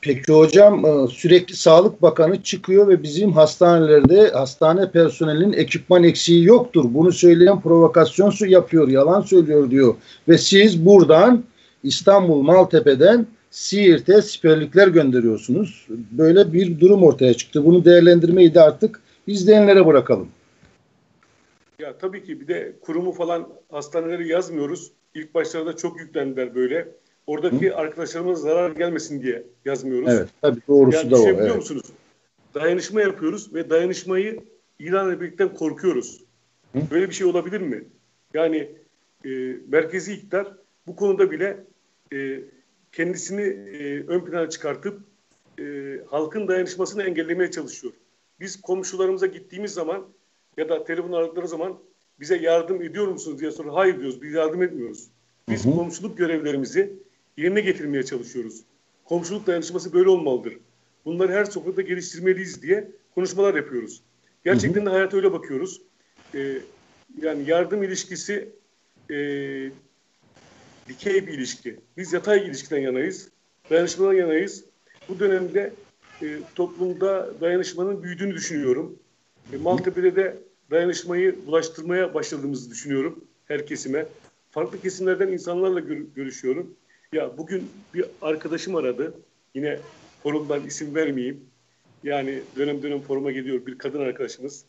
[0.00, 6.84] Peki hocam e, sürekli Sağlık Bakanı çıkıyor ve bizim hastanelerde hastane personelinin ekipman eksiği yoktur.
[6.88, 9.94] Bunu söyleyen provokasyon yapıyor, yalan söylüyor diyor.
[10.28, 11.44] Ve siz buradan
[11.82, 15.86] İstanbul Maltepe'den Siirt'e siperlikler gönderiyorsunuz.
[16.10, 17.64] Böyle bir durum ortaya çıktı.
[17.64, 20.28] Bunu değerlendirmeyi de artık izleyenlere bırakalım.
[21.78, 24.90] Ya tabii ki bir de kurumu falan hastaneleri yazmıyoruz.
[25.14, 26.88] İlk başlarda çok yüklendiler böyle.
[27.26, 27.76] Oradaki Hı?
[27.76, 30.08] arkadaşlarımız zarar gelmesin diye yazmıyoruz.
[30.08, 31.22] Evet tabii doğrusu yani da o.
[31.22, 31.56] Şey biliyor evet.
[31.56, 31.86] musunuz?
[32.54, 34.40] Dayanışma yapıyoruz ve dayanışmayı
[34.78, 36.24] ilan etmekten korkuyoruz.
[36.72, 36.78] Hı?
[36.90, 37.84] Böyle bir şey olabilir mi?
[38.34, 38.70] Yani
[39.24, 39.28] e,
[39.68, 40.52] merkezi iktidar
[40.86, 41.64] bu konuda bile
[42.12, 42.40] e,
[42.92, 45.00] kendisini e, ön plana çıkartıp
[45.60, 45.64] e,
[46.10, 47.92] halkın dayanışmasını engellemeye çalışıyor.
[48.40, 50.06] Biz komşularımıza gittiğimiz zaman
[50.56, 51.78] ya da telefon aradıkları zaman
[52.20, 53.74] bize yardım ediyor musunuz diye soruyor.
[53.74, 54.22] Hayır diyoruz.
[54.22, 55.08] Biz yardım etmiyoruz.
[55.48, 55.74] Biz hı hı.
[55.74, 56.92] komşuluk görevlerimizi
[57.36, 58.60] yerine getirmeye çalışıyoruz.
[59.04, 60.58] Komşuluk dayanışması böyle olmalıdır.
[61.04, 64.02] Bunları her sofrada geliştirmeliyiz diye konuşmalar yapıyoruz.
[64.44, 64.86] Gerçekten hı hı.
[64.86, 65.82] de hayata öyle bakıyoruz.
[66.34, 66.58] Ee,
[67.22, 68.48] yani yardım ilişkisi
[69.10, 69.16] e,
[70.88, 71.76] dikey bir ilişki.
[71.96, 73.28] Biz yatay ilişkiden yanayız.
[73.70, 74.64] Dayanışmadan yanayız.
[75.08, 75.72] Bu dönemde
[76.22, 78.98] e, toplumda dayanışmanın büyüdüğünü düşünüyorum.
[79.52, 80.36] E, Maltepe'de de
[80.70, 84.06] dayanışmayı bulaştırmaya başladığımızı düşünüyorum her kesime.
[84.50, 86.76] Farklı kesimlerden insanlarla gör, görüşüyorum.
[87.12, 89.14] Ya bugün bir arkadaşım aradı.
[89.54, 89.78] Yine
[90.22, 91.40] forumdan isim vermeyeyim.
[92.04, 94.64] Yani dönem dönem foruma geliyor bir kadın arkadaşımız.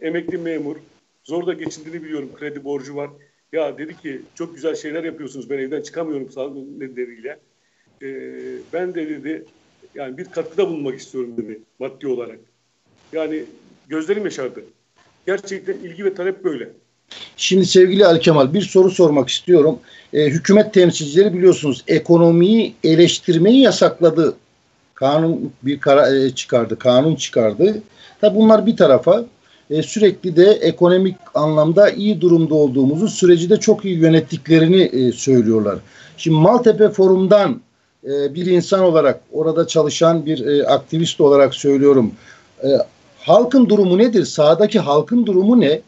[0.00, 0.76] Emekli memur.
[1.24, 2.30] Zor da geçindiğini biliyorum.
[2.34, 3.10] Kredi borcu var.
[3.52, 5.50] Ya dedi ki çok güzel şeyler yapıyorsunuz.
[5.50, 7.40] Ben evden çıkamıyorum sağlık nedeniyle.
[8.02, 8.08] Ee,
[8.72, 9.44] ben de dedi
[9.94, 12.38] yani bir katkıda bulunmak istiyorum dedi maddi olarak.
[13.12, 13.44] Yani
[13.88, 14.64] gözlerim yaşardı.
[15.26, 16.70] Gerçekten ilgi ve talep böyle.
[17.36, 19.78] Şimdi sevgili Ali Kemal bir soru sormak istiyorum.
[20.12, 24.34] Ee, hükümet temsilcileri biliyorsunuz ekonomiyi eleştirmeyi yasakladı.
[24.94, 27.82] Kanun bir karar e, çıkardı, kanun çıkardı.
[28.20, 29.24] Tabi bunlar bir tarafa
[29.70, 35.78] e, sürekli de ekonomik anlamda iyi durumda olduğumuzu süreci de çok iyi yönettiklerini e, söylüyorlar.
[36.16, 37.60] Şimdi Maltepe Forum'dan
[38.04, 42.12] e, bir insan olarak, orada çalışan bir e, aktivist olarak söylüyorum.
[42.64, 42.68] E,
[43.18, 44.24] halkın durumu nedir?
[44.24, 45.80] Sahadaki halkın durumu ne?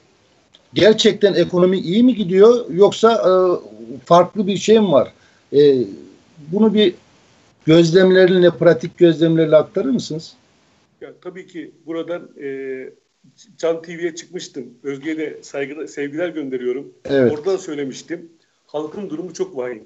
[0.76, 3.32] Gerçekten ekonomi iyi mi gidiyor yoksa e,
[4.04, 5.12] farklı bir şey mi var?
[5.52, 5.76] E,
[6.52, 6.94] bunu bir
[7.66, 10.34] gözlemlerle, pratik gözlemlerle aktarır mısınız?
[11.00, 12.48] Ya, tabii ki buradan e,
[13.58, 14.64] Can TV'ye çıkmıştım.
[14.82, 16.92] Özge'ye de saygı, sevgiler gönderiyorum.
[17.04, 17.32] Evet.
[17.32, 18.30] Orada da söylemiştim.
[18.66, 19.84] Halkın durumu çok vahim.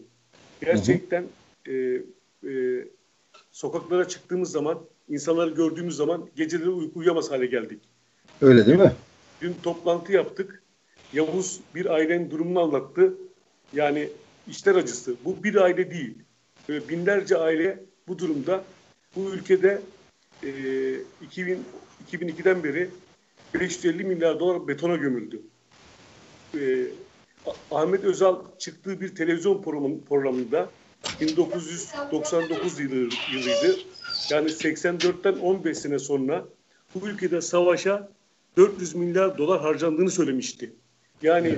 [0.61, 1.24] Gerçekten
[1.68, 1.72] e,
[2.49, 2.51] e,
[3.53, 4.78] sokaklara çıktığımız zaman,
[5.09, 7.80] insanları gördüğümüz zaman geceleri uyku uyuyamaz hale geldik.
[8.41, 8.93] Öyle değil mi?
[9.43, 10.60] Dün toplantı yaptık.
[11.13, 13.15] Yavuz bir ailenin durumunu anlattı.
[13.73, 14.09] Yani
[14.49, 15.17] işler acısı.
[15.25, 16.15] Bu bir aile değil.
[16.69, 18.65] Böyle binlerce aile bu durumda.
[19.17, 19.83] Bu ülkede
[20.43, 20.51] e,
[21.23, 21.65] 2000,
[22.13, 22.91] 2002'den beri
[23.55, 25.43] 550 milyar dolar betona gömüldü.
[26.55, 26.87] E,
[27.71, 29.63] Ahmet Özal çıktığı bir televizyon
[30.09, 30.71] programında
[31.21, 33.79] 1999 yılı, yılıydı.
[34.31, 36.45] Yani 84'ten 15 sene sonra
[36.95, 38.13] bu ülkede savaşa
[38.57, 40.73] 400 milyar dolar harcandığını söylemişti.
[41.23, 41.55] Yani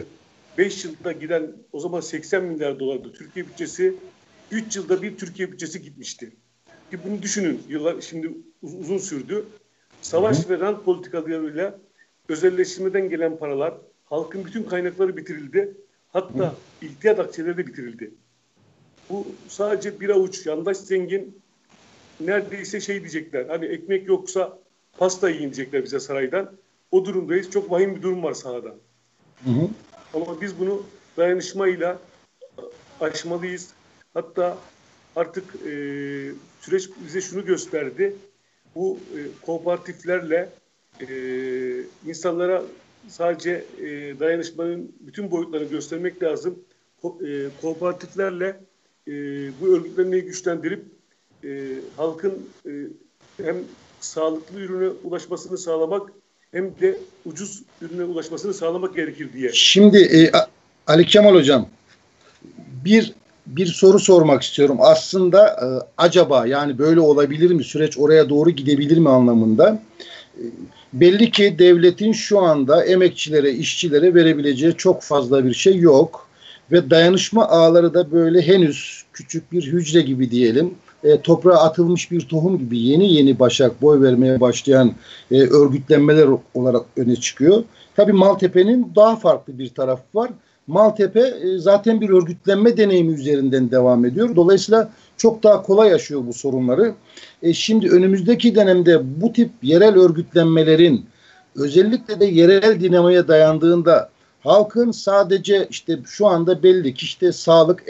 [0.58, 3.94] 5 yılda giden o zaman 80 milyar dolardı Türkiye bütçesi.
[4.50, 6.32] 3 yılda bir Türkiye bütçesi gitmişti.
[6.90, 7.62] Ki bunu düşünün.
[7.68, 8.30] Yıllar şimdi
[8.62, 9.44] uzun sürdü.
[10.02, 11.78] Savaş ve rant politikalarıyla
[12.28, 15.76] özelleştirmeden gelen paralar, halkın bütün kaynakları bitirildi.
[16.08, 16.86] Hatta Hı.
[16.86, 18.14] ihtiyat akçeleri de bitirildi.
[19.10, 21.42] Bu sadece bir avuç yandaş zengin
[22.20, 23.46] neredeyse şey diyecekler.
[23.46, 24.58] Hani ekmek yoksa
[24.98, 26.52] pasta yiyecekler bize saraydan.
[26.90, 27.50] O durumdayız.
[27.50, 28.74] Çok vahim bir durum var sahada.
[29.44, 29.68] Hı hı.
[30.14, 30.82] Ama biz bunu
[31.16, 31.98] dayanışmayla
[33.00, 33.74] aşmalıyız.
[34.14, 34.58] Hatta
[35.16, 35.70] artık e,
[36.60, 38.16] süreç bize şunu gösterdi.
[38.74, 40.48] Bu e, kooperatiflerle
[41.00, 41.06] e,
[42.06, 42.62] insanlara
[43.08, 46.58] sadece e, dayanışmanın bütün boyutlarını göstermek lazım.
[47.02, 48.60] Ko, e, kooperatiflerle
[49.08, 49.12] e,
[49.60, 50.84] bu örgütlenmeyi güçlendirip
[51.44, 52.70] e, halkın e,
[53.36, 53.56] hem
[54.00, 56.12] sağlıklı ürüne ulaşmasını sağlamak
[56.52, 59.50] hem de ucuz ürüne ulaşmasını sağlamak gerekir diye.
[59.52, 60.30] Şimdi e,
[60.86, 61.68] Ali Kemal Hocam
[62.84, 63.12] bir
[63.46, 64.76] bir soru sormak istiyorum.
[64.80, 65.66] Aslında e,
[65.98, 67.64] acaba yani böyle olabilir mi?
[67.64, 69.82] Süreç oraya doğru gidebilir mi anlamında?
[70.36, 70.42] E,
[70.92, 76.28] belli ki devletin şu anda emekçilere, işçilere verebileceği çok fazla bir şey yok.
[76.72, 80.74] Ve dayanışma ağları da böyle henüz küçük bir hücre gibi diyelim
[81.04, 84.92] e, toprağa atılmış bir tohum gibi yeni yeni başak boy vermeye başlayan
[85.30, 87.64] e, örgütlenmeler olarak öne çıkıyor.
[87.96, 90.30] Tabii Maltepe'nin daha farklı bir tarafı var.
[90.66, 94.36] Maltepe e, zaten bir örgütlenme deneyimi üzerinden devam ediyor.
[94.36, 96.94] Dolayısıyla çok daha kolay yaşıyor bu sorunları.
[97.42, 101.06] E, şimdi önümüzdeki dönemde bu tip yerel örgütlenmelerin
[101.56, 107.84] özellikle de yerel dinamaya dayandığında halkın sadece işte şu anda belli ki işte sağlık,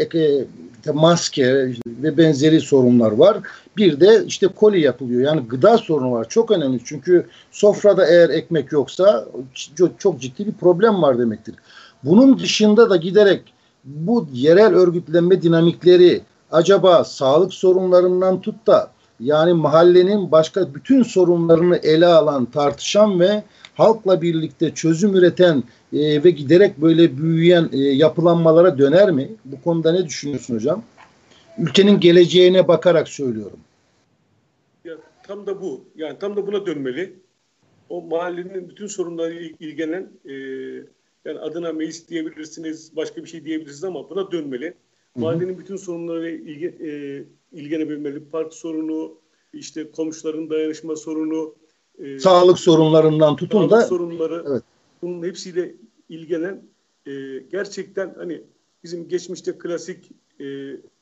[0.82, 3.38] işte maske ve benzeri sorunlar var.
[3.76, 5.22] Bir de işte koli yapılıyor.
[5.22, 6.28] Yani gıda sorunu var.
[6.28, 6.80] Çok önemli.
[6.84, 9.24] Çünkü sofrada eğer ekmek yoksa
[9.98, 11.54] çok ciddi bir problem var demektir.
[12.04, 13.42] Bunun dışında da giderek
[13.84, 16.20] bu yerel örgütlenme dinamikleri
[16.52, 23.42] acaba sağlık sorunlarından tut da yani mahallenin başka bütün sorunlarını ele alan, tartışan ve
[23.74, 29.30] halkla birlikte çözüm üreten e, ve giderek böyle büyüyen e, yapılanmalara döner mi?
[29.44, 30.82] Bu konuda ne düşünüyorsun hocam?
[31.58, 33.58] Ülkenin geleceğine bakarak söylüyorum.
[34.84, 34.94] Ya,
[35.26, 35.84] tam da bu.
[35.96, 37.12] Yani tam da buna dönmeli.
[37.88, 40.32] O mahallenin bütün sorunları ilgilenen e,
[41.24, 44.74] yani adına meclis diyebilirsiniz, başka bir şey diyebilirsiniz ama buna dönmeli.
[45.16, 46.90] Mahallenin bütün sorunları ilgi, e,
[47.58, 48.24] ilgilenebilmeli.
[48.24, 49.14] Park sorunu,
[49.52, 51.54] işte komşuların dayanışma sorunu,
[51.98, 54.62] e, sağlık sorunlarından tutun sağlık da sorunları evet.
[55.02, 55.74] Bunun hepsiyle
[56.08, 56.62] ilgilenen
[57.06, 58.42] e, gerçekten hani
[58.84, 60.44] bizim geçmişte klasik e,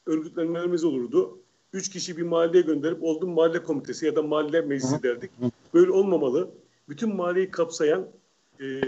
[0.06, 1.38] örgütlenmelerimiz olurdu.
[1.72, 5.30] Üç kişi bir mahalleye gönderip oldum mahalle komitesi ya da mahalle meclisi derdik.
[5.74, 6.50] Böyle olmamalı.
[6.88, 8.06] Bütün mahalleyi kapsayan
[8.60, 8.80] e,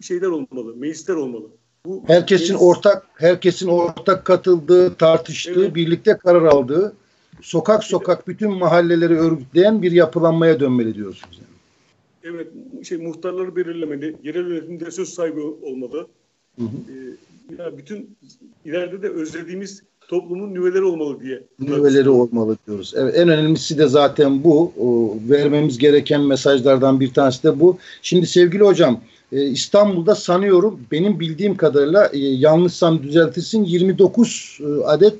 [0.00, 1.46] şeyler olmalı, meclisler olmalı.
[1.86, 2.62] Bu herkesin meclis...
[2.62, 5.74] ortak herkesin ortak katıldığı, tartıştığı, evet.
[5.74, 6.96] birlikte karar aldığı
[7.42, 11.38] sokak sokak bütün mahalleleri örgütleyen bir yapılanmaya dönmeli diyorsunuz.
[11.38, 11.55] Yani.
[12.34, 12.48] Evet,
[12.84, 16.06] şey muhtarları belirlemeli, yerel yönetimde söz sahibi olmalı.
[16.58, 16.68] Hı hı.
[16.92, 18.16] Ee, ya bütün
[18.64, 21.42] ileride de özlediğimiz toplumun nüveleri olmalı diye.
[21.60, 22.94] Nüveleri olmalı diyoruz.
[22.96, 24.72] Evet, en önemlisi de zaten bu.
[24.80, 27.78] O, vermemiz gereken mesajlardan bir tanesi de bu.
[28.02, 29.00] Şimdi sevgili hocam,
[29.32, 35.14] e, İstanbul'da sanıyorum benim bildiğim kadarıyla e, yanlışsam düzeltirsin 29 e, adet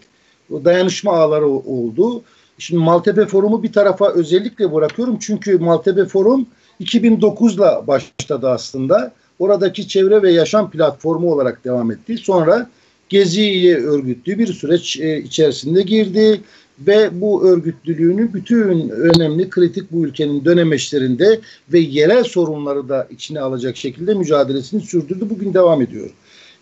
[0.51, 2.23] dayanışma ağları oldu.
[2.59, 5.19] Şimdi Maltepe Forum'u bir tarafa özellikle bırakıyorum.
[5.21, 6.47] Çünkü Maltepe Forum
[6.81, 9.13] 2009'la başladı aslında.
[9.39, 12.17] Oradaki çevre ve yaşam platformu olarak devam etti.
[12.17, 12.71] Sonra
[13.09, 16.41] Gezi'yi örgütlü bir süreç e, içerisinde girdi.
[16.81, 21.41] ve bu örgütlülüğünü bütün önemli kritik bu ülkenin dönemeçlerinde
[21.73, 25.31] ve yerel sorunları da içine alacak şekilde mücadelesini sürdürdü.
[25.31, 26.11] Bugün devam ediyor.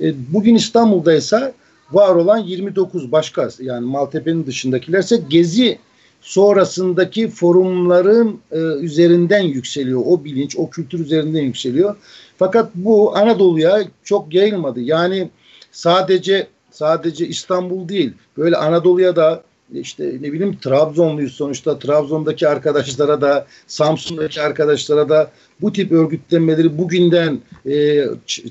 [0.00, 1.52] E, bugün İstanbul'da ise
[1.92, 5.78] var olan 29 başka yani Maltepe'nin dışındakilerse Gezi
[6.24, 10.02] sonrasındaki forumların e, üzerinden yükseliyor.
[10.06, 11.96] O bilinç, o kültür üzerinden yükseliyor.
[12.38, 14.80] Fakat bu Anadolu'ya çok yayılmadı.
[14.80, 15.30] Yani
[15.72, 18.12] sadece sadece İstanbul değil.
[18.36, 21.78] Böyle Anadolu'ya da işte ne bileyim Trabzonluyuz sonuçta.
[21.78, 28.04] Trabzon'daki arkadaşlara da Samsun'daki arkadaşlara da bu tip örgütlenmeleri bugünden e,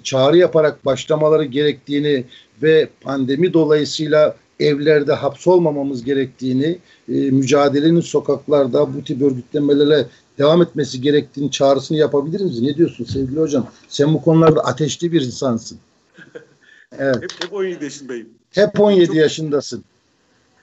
[0.03, 2.23] çağrı yaparak başlamaları gerektiğini
[2.63, 6.79] ve pandemi dolayısıyla evlerde hapsolmamamız gerektiğini,
[7.09, 12.61] e, mücadelenin sokaklarda bu tip örgütlenmelere devam etmesi gerektiğini çağrısını yapabilir miyiz?
[12.61, 13.67] Ne diyorsun sevgili hocam?
[13.87, 15.79] Sen bu konularda ateşli bir insansın.
[16.99, 17.15] Evet.
[17.15, 18.29] Hep, hep 17 yaşındayım.
[18.51, 19.83] Hep 17 çok, yaşındasın.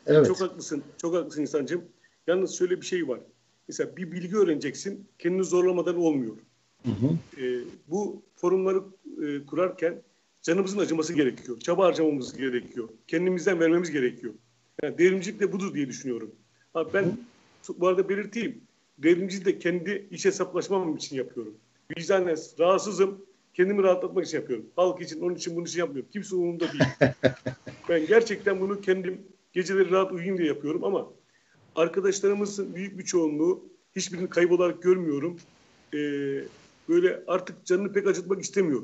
[0.07, 0.27] Evet.
[0.27, 0.83] Çok haklısın.
[0.99, 1.85] Çok haklısın insancığım.
[2.27, 3.21] Yalnız şöyle bir şey var.
[3.69, 5.09] Mesela bir bilgi öğreneceksin.
[5.19, 6.37] Kendini zorlamadan olmuyor.
[6.85, 7.43] Hı hı.
[7.43, 8.83] E, bu forumları
[9.23, 10.03] e, kurarken
[10.43, 11.61] canımızın acıması gerekiyor.
[11.61, 12.89] Çaba harcamamız gerekiyor.
[13.07, 14.35] Kendimizden vermemiz gerekiyor.
[14.83, 16.35] Yani devrimcilik de budur diye düşünüyorum.
[16.73, 17.19] Ha, ben
[17.79, 18.61] bu arada belirteyim.
[18.99, 21.55] Devrimciliği de kendi iş hesaplaşmam için yapıyorum.
[21.99, 23.25] Vicdanen rahatsızım.
[23.55, 24.67] Kendimi rahatlatmak için yapıyorum.
[24.77, 26.11] Halk için, onun için, bunun için yapmıyorum.
[26.13, 26.85] Kimse umurumda değil.
[27.89, 29.23] ben gerçekten bunu kendim
[29.53, 31.11] geceleri rahat uyuyayım diye yapıyorum ama
[31.77, 33.65] arkadaşlarımızın büyük bir çoğunluğu
[33.97, 35.37] hiçbirini kaybolarak görmüyorum.
[35.95, 35.99] Ee,
[36.89, 38.83] böyle artık canını pek acıtmak istemiyor.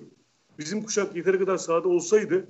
[0.58, 2.46] Bizim kuşak yeteri kadar sahada olsaydı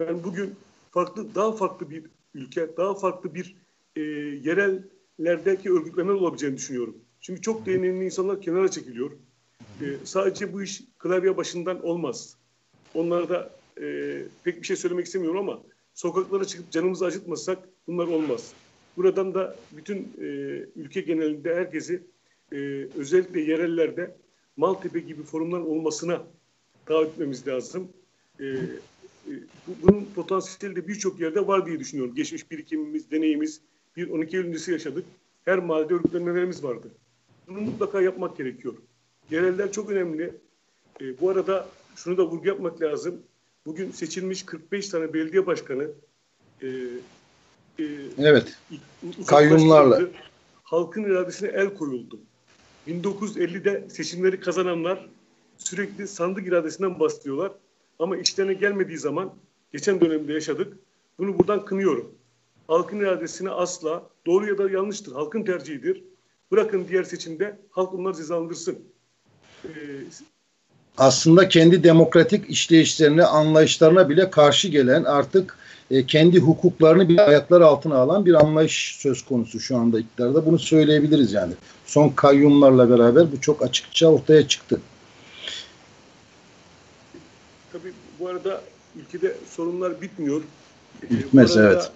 [0.00, 0.54] ben bugün
[0.90, 3.56] farklı, daha farklı bir ülke, daha farklı bir
[3.96, 6.96] e, yerellerdeki örgütlemeler olabileceğini düşünüyorum.
[7.20, 9.10] Çünkü çok deneyimli insanlar kenara çekiliyor.
[9.80, 12.36] E, sadece bu iş klavye başından olmaz.
[12.94, 15.62] Onlara da e, pek bir şey söylemek istemiyorum ama
[15.94, 18.52] sokaklara çıkıp canımızı acıtmasak bunlar olmaz.
[18.96, 20.24] Buradan da bütün e,
[20.76, 22.02] ülke genelinde herkesi
[22.52, 22.56] e,
[22.96, 24.16] özellikle yerellerde
[24.56, 26.26] Maltepe gibi forumlar olmasına
[26.88, 27.88] davet etmemiz lazım.
[28.40, 29.32] E, e,
[29.82, 32.14] bunun potansiyeli de birçok yerde var diye düşünüyorum.
[32.14, 33.60] Geçmiş birikimimiz, deneyimiz.
[33.96, 35.04] Bir 12 Eylül öncesi yaşadık.
[35.44, 36.88] Her mahallede örgütlenmelerimiz vardı.
[37.48, 38.74] Bunu mutlaka yapmak gerekiyor.
[39.30, 40.34] Yereller çok önemli.
[41.00, 43.22] E, bu arada şunu da vurgu yapmak lazım.
[43.66, 45.90] Bugün seçilmiş 45 tane belediye başkanı
[46.62, 46.68] e,
[47.78, 47.84] e,
[48.18, 48.58] evet.
[49.26, 50.00] kayyumlarla
[50.62, 52.20] halkın iradesine el koyuldu.
[52.88, 55.08] 1950'de seçimleri kazananlar
[55.58, 57.52] sürekli sandık iradesinden bahsediyorlar.
[57.98, 59.34] Ama işlerine gelmediği zaman
[59.72, 60.76] geçen dönemde yaşadık.
[61.18, 62.14] Bunu buradan kınıyorum.
[62.68, 65.12] Halkın iradesine asla doğru ya da yanlıştır.
[65.12, 66.04] Halkın tercihidir.
[66.52, 68.78] Bırakın diğer seçimde halk onları cezalandırsın.
[69.64, 69.68] Ee,
[70.98, 75.58] aslında kendi demokratik işleyişlerine, anlayışlarına bile karşı gelen artık
[75.90, 80.46] e, kendi hukuklarını bir ayaklar altına alan bir anlayış söz konusu şu anda iktidarda.
[80.46, 81.52] Bunu söyleyebiliriz yani.
[81.86, 84.80] Son kayyumlarla beraber bu çok açıkça ortaya çıktı.
[87.72, 88.62] Tabii bu arada
[88.96, 90.42] ülkede sorunlar bitmiyor.
[91.02, 91.92] Ee, Bitmez ee, evet.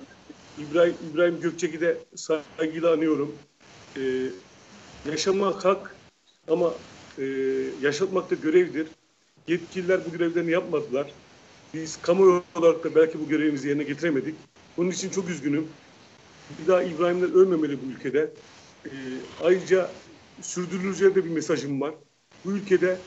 [0.59, 3.35] İbrahim, İbrahim Gökçek'i de saygıyla anıyorum.
[3.97, 4.01] Ee,
[5.11, 5.97] yaşamak hak
[6.49, 6.75] ama
[7.19, 7.25] e,
[7.83, 8.87] yaşatmak da görevdir.
[9.49, 11.13] Yetkililer bu görevlerini yapmadılar.
[11.75, 14.35] Biz kamu olarak da belki bu görevimizi yerine getiremedik.
[14.77, 15.69] Bunun için çok üzgünüm.
[16.63, 18.31] Bir daha İbrahimler ölmemeli bu ülkede.
[18.85, 18.91] E,
[19.45, 19.91] ayrıca
[20.43, 21.95] sürdürüleceğe de bir mesajım var.
[22.45, 22.99] Bu ülkede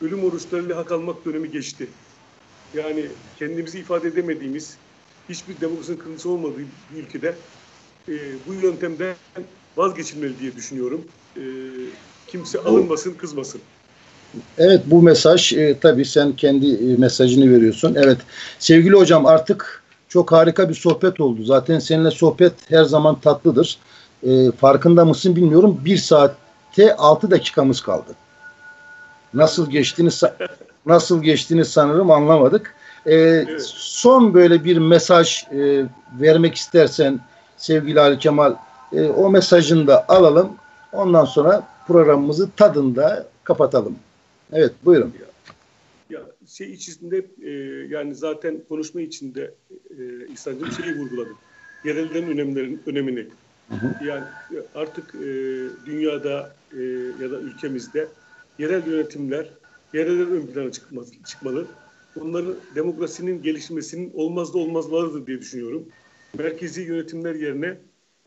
[0.00, 1.88] ölüm oruçlarıyla hak almak dönemi geçti.
[2.76, 3.06] Yani
[3.38, 4.76] kendimizi ifade edemediğimiz,
[5.28, 7.34] hiçbir demokrasinin kırıntısı olmadığı bir ülkede
[8.08, 8.14] e,
[8.46, 9.14] bu yöntemden
[9.76, 11.04] vazgeçilmeli diye düşünüyorum.
[11.36, 11.42] E,
[12.26, 13.60] kimse alınmasın, kızmasın.
[14.58, 17.94] Evet bu mesaj e, tabii sen kendi e, mesajını veriyorsun.
[17.94, 18.18] Evet
[18.58, 21.44] sevgili hocam artık çok harika bir sohbet oldu.
[21.44, 23.78] Zaten seninle sohbet her zaman tatlıdır.
[24.22, 25.80] E, farkında mısın bilmiyorum.
[25.84, 28.14] Bir saatte altı dakikamız kaldı.
[29.34, 30.10] Nasıl geçtiğini
[30.86, 32.74] nasıl geçtiğini sanırım anlamadık.
[33.06, 33.62] E, evet.
[33.74, 35.84] Son böyle bir mesaj e,
[36.20, 37.20] vermek istersen
[37.56, 38.54] sevgili Ali Kemal
[38.92, 40.52] e, o mesajını da alalım.
[40.92, 43.96] Ondan sonra programımızı tadında kapatalım.
[44.52, 45.14] Evet buyurun.
[46.10, 47.50] Ya, ya şey içinde e,
[47.88, 49.54] yani zaten konuşma içinde
[49.90, 51.30] e, İhsan'cığım şeyi vurguladı.
[51.84, 53.26] Yerellerin önemlerin, önemini.
[53.68, 54.04] Hı hı.
[54.04, 54.24] Yani
[54.74, 55.28] artık e,
[55.86, 56.82] dünyada e,
[57.22, 58.08] ya da ülkemizde
[58.58, 59.46] yerel yönetimler
[59.94, 61.66] yerellerin ön plana çıkmalı, çıkmalı.
[62.16, 65.88] Bunların demokrasinin gelişmesinin olmazda olmazlarıdır diye düşünüyorum.
[66.38, 67.78] Merkezi yönetimler yerine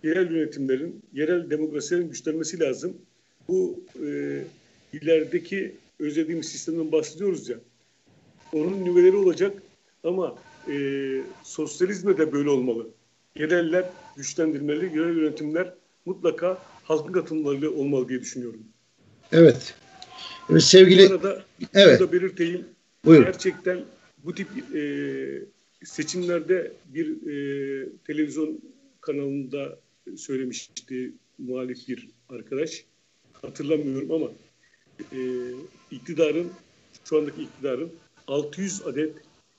[0.04, 2.98] yerel yönetimlerin, yerel demokrasilerin güçlenmesi lazım.
[3.48, 4.42] Bu e,
[4.94, 7.58] ilerideki özlediğimiz sistemden bahsediyoruz ya.
[8.54, 9.64] Onun nüveleri olacak
[10.04, 10.36] ama
[10.68, 10.76] e,
[11.44, 12.88] sosyalizmde de böyle olmalı.
[13.36, 14.98] Yereller güçlendirmeli.
[14.98, 15.74] Yerel yönetimler
[16.06, 18.60] mutlaka halkın katılımlarıyla olmalı diye düşünüyorum.
[19.32, 19.76] Evet.
[20.50, 21.44] Evet sevgili Bu arada
[21.74, 22.66] evet şunu da belirteyim.
[23.06, 23.26] buyurun.
[23.26, 23.86] Gerçekten
[24.24, 24.82] bu tip e,
[25.84, 28.60] seçimlerde bir e, televizyon
[29.02, 29.80] kanalında
[30.18, 32.84] söylemişti muhalif bir arkadaş.
[33.34, 34.28] Hatırlamıyorum ama
[35.14, 35.20] e,
[35.92, 36.52] iktidarın
[37.06, 37.92] şu andaki iktidarın
[38.28, 39.16] 600 adet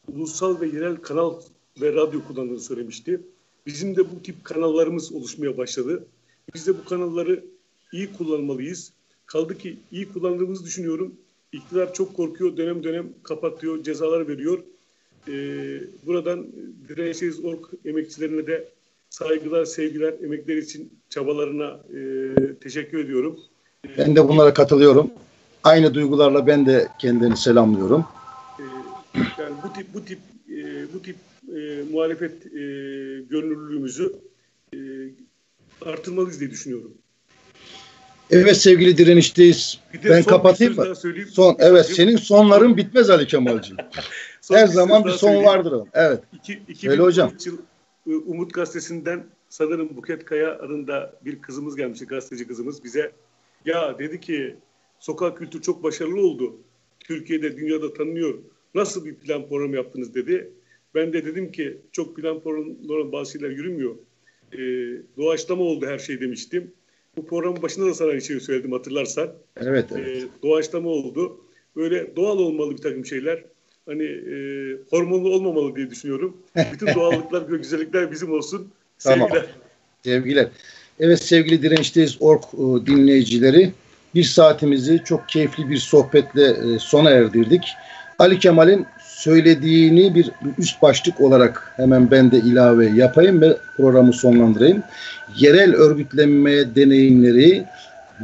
[0.09, 1.41] ulusal ve yerel kanal
[1.80, 3.20] ve radyo kullandığını söylemişti.
[3.66, 6.07] Bizim de bu tip kanallarımız oluşmaya başladı.
[6.55, 7.45] Biz de bu kanalları
[7.93, 8.93] iyi kullanmalıyız.
[9.33, 11.14] Kaldı ki iyi kullandığımızı düşünüyorum.
[11.53, 14.59] İktidar çok korkuyor, dönem dönem kapatıyor, cezalar veriyor.
[15.28, 16.47] Ee, buradan
[16.89, 18.68] Dirençsiz Ork emekçilerine de
[19.11, 22.01] saygılar, sevgiler, emekleri için çabalarına e,
[22.55, 23.41] teşekkür ediyorum.
[23.99, 25.11] Ben de bunlara katılıyorum.
[25.64, 28.05] Aynı duygularla ben de kendilerini selamlıyorum.
[28.59, 28.64] e,
[29.43, 30.18] yani bu tip bu tip
[30.49, 31.16] e, bu tip
[31.57, 32.61] e, muhalefet e,
[33.31, 34.12] gönüllülüğümüzü
[34.74, 34.78] e,
[35.87, 36.95] artırmalıyız diye düşünüyorum.
[38.31, 39.81] Evet sevgili direnişteyiz.
[40.05, 40.95] Ben kapatayım mı?
[41.33, 43.76] Son evet senin sonların bitmez Ali Kemal'cim.
[44.41, 45.47] Son Her zaman bir son söyleyeyim.
[45.47, 45.89] vardır.
[45.95, 46.20] Evet.
[46.68, 47.28] İki, hocam.
[47.28, 47.59] 2013 yıl
[48.07, 53.12] e, Umut Gazetesi'nden sanırım Buket Kaya adında bir kızımız gelmişti, gazeteci kızımız bize.
[53.64, 54.57] Ya dedi ki
[54.99, 56.57] sokak kültürü çok başarılı oldu.
[57.01, 58.39] Türkiye'de, dünyada tanınıyor.
[58.74, 60.51] Nasıl bir plan program yaptınız dedi.
[60.95, 63.95] Ben de dedim ki çok plan programları bazı şeyler yürümüyor.
[64.53, 64.59] E,
[65.16, 66.72] doğaçlama oldu her şey demiştim.
[67.16, 69.32] Bu programın başında da sana aynı şeyi söyledim hatırlarsan.
[69.56, 70.16] Evet, evet.
[70.22, 71.40] E, doğaçlama oldu.
[71.76, 73.44] Böyle doğal olmalı bir takım şeyler.
[73.86, 74.34] Hani e,
[74.90, 76.36] hormonlu olmamalı diye düşünüyorum.
[76.72, 78.68] Bütün doğallıklar ve güzellikler bizim olsun.
[78.98, 79.28] Tamam.
[79.28, 79.54] Sevgiler.
[80.04, 80.48] Sevgiler.
[81.00, 83.72] Evet sevgili dirençteyiz Ork e, dinleyicileri.
[84.14, 87.62] Bir saatimizi çok keyifli bir sohbetle e, sona erdirdik.
[88.18, 88.86] Ali Kemal'in
[89.20, 94.82] söylediğini bir üst başlık olarak hemen ben de ilave yapayım ve programı sonlandırayım.
[95.38, 97.64] Yerel örgütlenme deneyimleri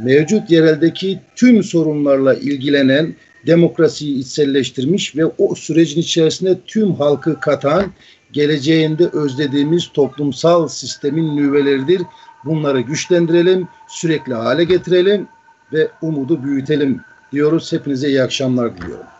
[0.03, 3.15] mevcut yereldeki tüm sorunlarla ilgilenen
[3.47, 7.85] demokrasiyi içselleştirmiş ve o sürecin içerisinde tüm halkı katan
[8.31, 12.01] geleceğinde özlediğimiz toplumsal sistemin nüveleridir.
[12.45, 15.27] Bunları güçlendirelim, sürekli hale getirelim
[15.73, 17.73] ve umudu büyütelim diyoruz.
[17.73, 19.16] Hepinize iyi akşamlar diliyorum.